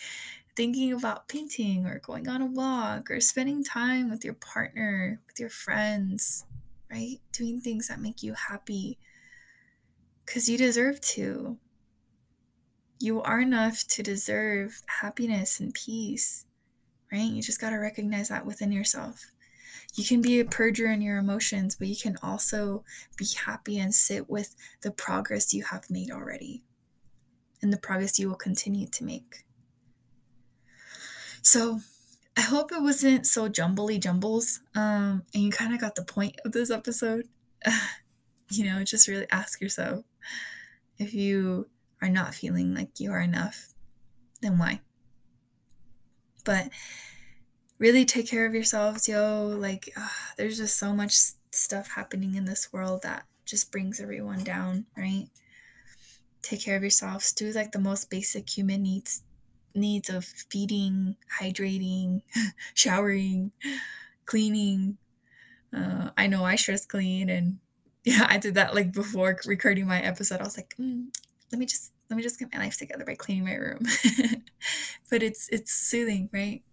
thinking 0.55 0.93
about 0.93 1.27
painting 1.27 1.85
or 1.85 1.99
going 1.99 2.27
on 2.29 2.41
a 2.41 2.45
walk 2.45 3.11
or 3.11 3.19
spending 3.19 3.63
time 3.63 4.09
with 4.09 4.23
your 4.23 4.33
partner, 4.33 5.19
with 5.27 5.39
your 5.39 5.49
friends, 5.49 6.45
right? 6.89 7.17
Doing 7.33 7.59
things 7.59 7.87
that 7.87 7.99
make 7.99 8.23
you 8.23 8.33
happy 8.33 8.97
because 10.25 10.49
you 10.49 10.57
deserve 10.57 11.01
to. 11.01 11.57
You 12.99 13.21
are 13.21 13.41
enough 13.41 13.85
to 13.89 14.03
deserve 14.03 14.81
happiness 15.01 15.59
and 15.59 15.73
peace, 15.73 16.45
right? 17.11 17.29
You 17.29 17.41
just 17.41 17.59
got 17.59 17.71
to 17.71 17.77
recognize 17.77 18.29
that 18.29 18.45
within 18.45 18.71
yourself. 18.71 19.31
You 19.95 20.05
can 20.05 20.21
be 20.21 20.39
a 20.39 20.45
purger 20.45 20.93
in 20.93 21.01
your 21.01 21.17
emotions, 21.17 21.75
but 21.75 21.89
you 21.89 21.95
can 21.95 22.17
also 22.23 22.83
be 23.17 23.27
happy 23.45 23.77
and 23.77 23.93
sit 23.93 24.29
with 24.29 24.55
the 24.81 24.91
progress 24.91 25.53
you 25.53 25.63
have 25.63 25.89
made 25.89 26.09
already 26.09 26.63
and 27.65 27.73
the 27.73 27.77
progress 27.77 28.19
you 28.19 28.29
will 28.29 28.35
continue 28.35 28.85
to 28.87 29.03
make. 29.03 29.43
So, 31.41 31.79
I 32.37 32.41
hope 32.41 32.71
it 32.71 32.81
wasn't 32.81 33.25
so 33.25 33.49
jumbly 33.49 33.97
jumbles, 33.97 34.59
um, 34.75 35.23
and 35.33 35.43
you 35.43 35.49
kind 35.49 35.73
of 35.73 35.81
got 35.81 35.95
the 35.95 36.03
point 36.03 36.39
of 36.45 36.51
this 36.51 36.69
episode. 36.69 37.27
you 38.51 38.65
know, 38.65 38.83
just 38.83 39.07
really 39.07 39.25
ask 39.31 39.59
yourself 39.59 40.05
if 40.99 41.13
you 41.15 41.67
are 42.03 42.09
not 42.09 42.35
feeling 42.35 42.75
like 42.75 42.99
you 42.99 43.11
are 43.11 43.21
enough, 43.21 43.73
then 44.41 44.59
why? 44.59 44.81
But 46.43 46.69
really 47.79 48.05
take 48.05 48.29
care 48.29 48.45
of 48.45 48.53
yourselves, 48.53 49.07
yo. 49.07 49.47
Like, 49.47 49.91
uh, 49.97 50.07
there's 50.37 50.57
just 50.57 50.77
so 50.77 50.93
much 50.93 51.15
stuff 51.51 51.91
happening 51.95 52.35
in 52.35 52.45
this 52.45 52.71
world 52.71 53.01
that 53.01 53.25
just 53.43 53.71
brings 53.71 53.99
everyone 53.99 54.43
down, 54.43 54.85
right? 54.95 55.29
Take 56.45 56.61
care 56.61 56.75
of 56.75 56.83
yourselves 56.83 57.33
do 57.33 57.51
like 57.51 57.71
the 57.71 57.79
most 57.79 58.09
basic 58.09 58.49
human 58.49 58.83
needs 58.83 59.23
needs 59.73 60.09
of 60.09 60.23
feeding 60.23 61.15
hydrating 61.41 62.21
showering 62.73 63.51
cleaning. 64.25 64.97
Uh, 65.75 66.09
i 66.15 66.27
know 66.27 66.45
i 66.45 66.55
stress 66.55 66.85
clean 66.85 67.29
and 67.29 67.57
yeah 68.05 68.25
i 68.29 68.37
did 68.37 68.55
that 68.55 68.73
like 68.75 68.93
before 68.93 69.37
recording 69.45 69.87
my 69.87 69.99
episode. 69.99 70.39
I 70.39 70.43
was 70.43 70.57
like 70.57 70.75
mm, 70.79 71.07
let 71.51 71.59
me 71.59 71.65
just 71.65 71.91
let 72.09 72.15
me 72.17 72.23
just 72.23 72.39
get 72.39 72.53
my 72.53 72.59
life 72.59 72.77
together 72.77 73.03
by 73.03 73.15
cleaning 73.15 73.45
my 73.45 73.55
room. 73.55 73.85
But 75.09 75.21
it's 75.21 75.49
it's 75.49 75.71
soothing 75.71 76.29
right? 76.33 76.63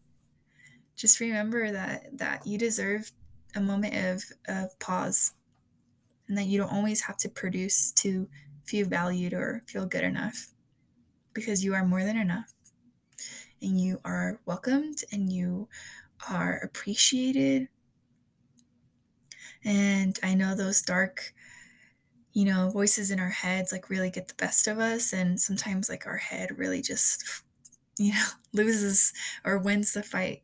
Just 0.97 1.21
remember 1.21 1.71
that 1.73 2.19
that 2.19 2.47
you 2.47 2.59
deserve 2.59 3.13
a 3.55 3.61
moment 3.61 3.95
of 3.95 4.25
of 4.49 4.79
pause 4.79 5.33
and 6.29 6.39
that 6.39 6.47
you 6.47 6.59
don't 6.59 6.73
always 6.73 7.03
have 7.03 7.17
to 7.19 7.29
produce 7.29 7.93
to 7.93 8.29
feel 8.65 8.87
valued 8.87 9.33
or 9.33 9.63
feel 9.67 9.87
good 9.87 10.05
enough 10.05 10.49
because 11.35 11.65
you 11.65 11.75
are 11.75 11.85
more 11.85 12.05
than 12.05 12.17
enough 12.17 12.53
and 13.63 13.81
you 13.81 14.01
are 14.05 14.41
welcomed 14.45 15.05
and 15.13 15.33
you 15.33 15.69
are 16.29 16.61
appreciated. 16.63 17.69
And 19.65 20.19
I 20.23 20.35
know 20.35 20.55
those 20.55 20.83
dark, 20.83 21.33
you 22.33 22.45
know, 22.45 22.71
voices 22.71 23.11
in 23.11 23.21
our 23.21 23.31
heads 23.31 23.71
like 23.73 23.89
really 23.89 24.11
get 24.11 24.29
the 24.29 24.35
best 24.35 24.67
of 24.67 24.79
us. 24.79 25.13
And 25.13 25.41
sometimes, 25.41 25.89
like, 25.89 26.07
our 26.07 26.17
head 26.17 26.59
really 26.59 26.83
just, 26.83 27.25
you 27.99 28.13
know, 28.13 28.27
loses 28.53 29.13
or 29.45 29.59
wins 29.59 29.93
the 29.93 30.03
fight. 30.03 30.43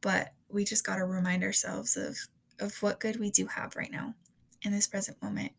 But 0.00 0.32
we 0.48 0.64
just 0.64 0.86
got 0.86 0.96
to 0.96 1.04
remind 1.04 1.42
ourselves 1.42 1.96
of, 1.96 2.16
of 2.64 2.80
what 2.82 3.00
good 3.00 3.18
we 3.18 3.30
do 3.30 3.46
have 3.46 3.76
right 3.76 3.90
now 3.90 4.14
in 4.62 4.72
this 4.72 4.86
present 4.86 5.20
moment. 5.22 5.52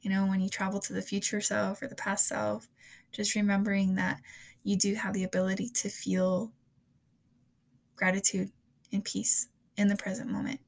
You 0.00 0.10
know, 0.10 0.26
when 0.26 0.40
you 0.40 0.48
travel 0.48 0.80
to 0.80 0.92
the 0.92 1.02
future 1.02 1.40
self 1.40 1.82
or 1.82 1.88
the 1.88 1.94
past 1.94 2.26
self, 2.26 2.68
just 3.12 3.34
remembering 3.34 3.94
that 3.96 4.20
you 4.62 4.76
do 4.76 4.94
have 4.94 5.12
the 5.14 5.24
ability 5.24 5.68
to 5.70 5.88
feel 5.88 6.52
gratitude 7.96 8.50
and 8.92 9.04
peace 9.04 9.48
in 9.76 9.88
the 9.88 9.96
present 9.96 10.30
moment. 10.30 10.60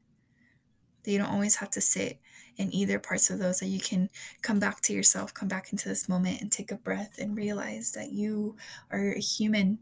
That 1.02 1.12
you 1.12 1.18
don't 1.18 1.32
always 1.32 1.56
have 1.56 1.70
to 1.70 1.80
sit 1.80 2.18
in 2.56 2.74
either 2.74 2.98
parts 2.98 3.30
of 3.30 3.38
those, 3.38 3.60
that 3.60 3.68
you 3.68 3.80
can 3.80 4.10
come 4.42 4.58
back 4.58 4.80
to 4.82 4.92
yourself, 4.92 5.32
come 5.32 5.48
back 5.48 5.72
into 5.72 5.88
this 5.88 6.08
moment 6.08 6.40
and 6.40 6.52
take 6.52 6.70
a 6.70 6.76
breath 6.76 7.18
and 7.18 7.36
realize 7.36 7.92
that 7.92 8.12
you 8.12 8.56
are 8.90 9.12
a 9.12 9.20
human 9.20 9.78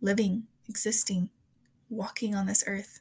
living, 0.00 0.44
existing, 0.68 1.30
walking 1.90 2.34
on 2.34 2.46
this 2.46 2.64
earth 2.66 3.00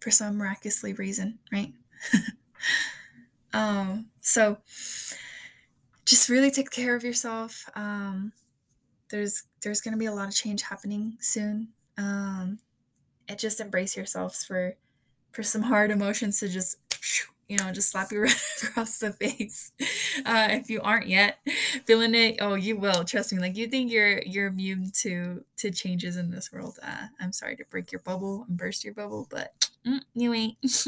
for 0.00 0.10
some 0.10 0.36
miraculously 0.36 0.92
reason, 0.92 1.38
right? 1.52 1.72
Um, 3.58 4.06
so 4.20 4.58
just 6.04 6.28
really 6.28 6.50
take 6.50 6.70
care 6.70 6.94
of 6.94 7.02
yourself. 7.02 7.68
Um, 7.74 8.32
there's 9.10 9.44
there's 9.62 9.80
gonna 9.80 9.96
be 9.96 10.06
a 10.06 10.14
lot 10.14 10.28
of 10.28 10.34
change 10.34 10.62
happening 10.62 11.16
soon. 11.20 11.68
Um, 11.96 12.60
and 13.28 13.38
just 13.38 13.60
embrace 13.60 13.96
yourselves 13.96 14.44
for 14.44 14.76
for 15.32 15.42
some 15.42 15.62
hard 15.62 15.90
emotions 15.90 16.38
to 16.38 16.48
just 16.48 16.76
you 17.48 17.58
know 17.58 17.72
just 17.72 17.90
slap 17.90 18.12
you 18.12 18.20
right 18.22 18.62
across 18.62 18.98
the 18.98 19.12
face. 19.12 19.72
Uh, 20.24 20.48
if 20.50 20.70
you 20.70 20.80
aren't 20.80 21.08
yet 21.08 21.38
feeling 21.84 22.14
it 22.14 22.36
oh 22.40 22.54
you 22.54 22.76
will. 22.76 23.04
Trust 23.04 23.32
me 23.32 23.40
like 23.40 23.56
you 23.56 23.66
think 23.66 23.90
you're 23.90 24.22
you're 24.22 24.46
immune 24.46 24.92
to 25.02 25.44
to 25.56 25.72
changes 25.72 26.16
in 26.16 26.30
this 26.30 26.52
world. 26.52 26.78
Uh, 26.80 27.08
i'm 27.18 27.32
sorry 27.32 27.56
to 27.56 27.64
break 27.70 27.90
your 27.90 28.00
bubble 28.02 28.44
and 28.48 28.56
burst 28.56 28.84
your 28.84 28.94
bubble 28.94 29.26
but 29.28 29.68
mm, 29.84 30.00
you 30.14 30.32
ain't. 30.32 30.58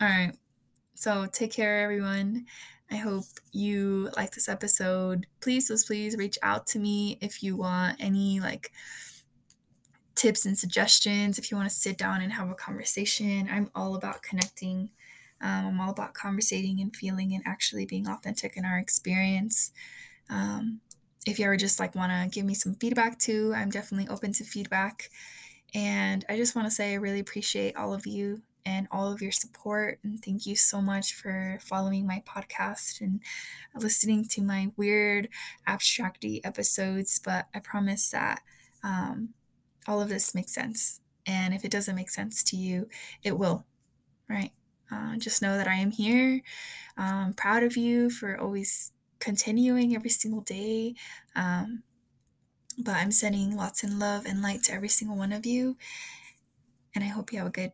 All 0.00 0.08
right 0.08 0.32
so 1.02 1.26
take 1.26 1.50
care, 1.50 1.80
everyone. 1.80 2.46
I 2.88 2.94
hope 2.94 3.24
you 3.50 4.08
like 4.16 4.30
this 4.30 4.48
episode. 4.48 5.26
Please, 5.40 5.66
please, 5.66 5.84
please 5.84 6.16
reach 6.16 6.38
out 6.44 6.64
to 6.68 6.78
me 6.78 7.18
if 7.20 7.42
you 7.42 7.56
want 7.56 7.96
any 7.98 8.38
like 8.38 8.70
tips 10.14 10.46
and 10.46 10.56
suggestions. 10.56 11.40
If 11.40 11.50
you 11.50 11.56
want 11.56 11.68
to 11.68 11.74
sit 11.74 11.98
down 11.98 12.22
and 12.22 12.32
have 12.32 12.50
a 12.50 12.54
conversation, 12.54 13.48
I'm 13.50 13.68
all 13.74 13.96
about 13.96 14.22
connecting. 14.22 14.90
Um, 15.40 15.66
I'm 15.66 15.80
all 15.80 15.90
about 15.90 16.14
conversating 16.14 16.80
and 16.80 16.94
feeling 16.94 17.34
and 17.34 17.42
actually 17.44 17.84
being 17.84 18.06
authentic 18.06 18.56
in 18.56 18.64
our 18.64 18.78
experience. 18.78 19.72
Um, 20.30 20.82
if 21.26 21.36
you 21.36 21.46
ever 21.46 21.56
just 21.56 21.80
like 21.80 21.96
want 21.96 22.12
to 22.12 22.28
give 22.30 22.46
me 22.46 22.54
some 22.54 22.76
feedback 22.76 23.18
too, 23.18 23.52
I'm 23.56 23.70
definitely 23.70 24.06
open 24.06 24.32
to 24.34 24.44
feedback. 24.44 25.10
And 25.74 26.24
I 26.28 26.36
just 26.36 26.54
want 26.54 26.68
to 26.68 26.70
say 26.70 26.92
I 26.92 26.98
really 26.98 27.18
appreciate 27.18 27.74
all 27.74 27.92
of 27.92 28.06
you 28.06 28.40
and 28.64 28.86
all 28.90 29.12
of 29.12 29.22
your 29.22 29.32
support. 29.32 29.98
And 30.02 30.22
thank 30.22 30.46
you 30.46 30.56
so 30.56 30.80
much 30.80 31.14
for 31.14 31.58
following 31.60 32.06
my 32.06 32.22
podcast 32.26 33.00
and 33.00 33.20
listening 33.74 34.26
to 34.30 34.42
my 34.42 34.72
weird 34.76 35.28
abstracty 35.66 36.40
episodes. 36.44 37.20
But 37.22 37.46
I 37.54 37.60
promise 37.60 38.10
that 38.10 38.42
um, 38.82 39.30
all 39.86 40.00
of 40.00 40.08
this 40.08 40.34
makes 40.34 40.54
sense. 40.54 41.00
And 41.26 41.54
if 41.54 41.64
it 41.64 41.70
doesn't 41.70 41.96
make 41.96 42.10
sense 42.10 42.42
to 42.44 42.56
you, 42.56 42.88
it 43.22 43.38
will, 43.38 43.64
right? 44.28 44.52
Uh, 44.90 45.16
just 45.16 45.40
know 45.40 45.56
that 45.56 45.68
I 45.68 45.76
am 45.76 45.90
here. 45.90 46.42
I'm 46.96 47.32
proud 47.32 47.62
of 47.62 47.76
you 47.76 48.10
for 48.10 48.38
always 48.38 48.92
continuing 49.18 49.94
every 49.94 50.10
single 50.10 50.42
day. 50.42 50.94
Um, 51.34 51.82
but 52.78 52.96
I'm 52.96 53.12
sending 53.12 53.56
lots 53.56 53.84
of 53.84 53.92
love 53.92 54.26
and 54.26 54.42
light 54.42 54.64
to 54.64 54.72
every 54.72 54.88
single 54.88 55.16
one 55.16 55.32
of 55.32 55.46
you. 55.46 55.76
And 56.94 57.04
I 57.04 57.08
hope 57.08 57.32
you 57.32 57.38
have 57.38 57.48
a 57.48 57.50
good 57.50 57.72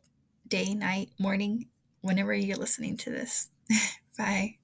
day, 0.48 0.74
night, 0.74 1.10
morning, 1.18 1.66
whenever 2.00 2.34
you're 2.34 2.56
listening 2.56 2.96
to 2.98 3.10
this. 3.10 3.48
Bye. 4.18 4.56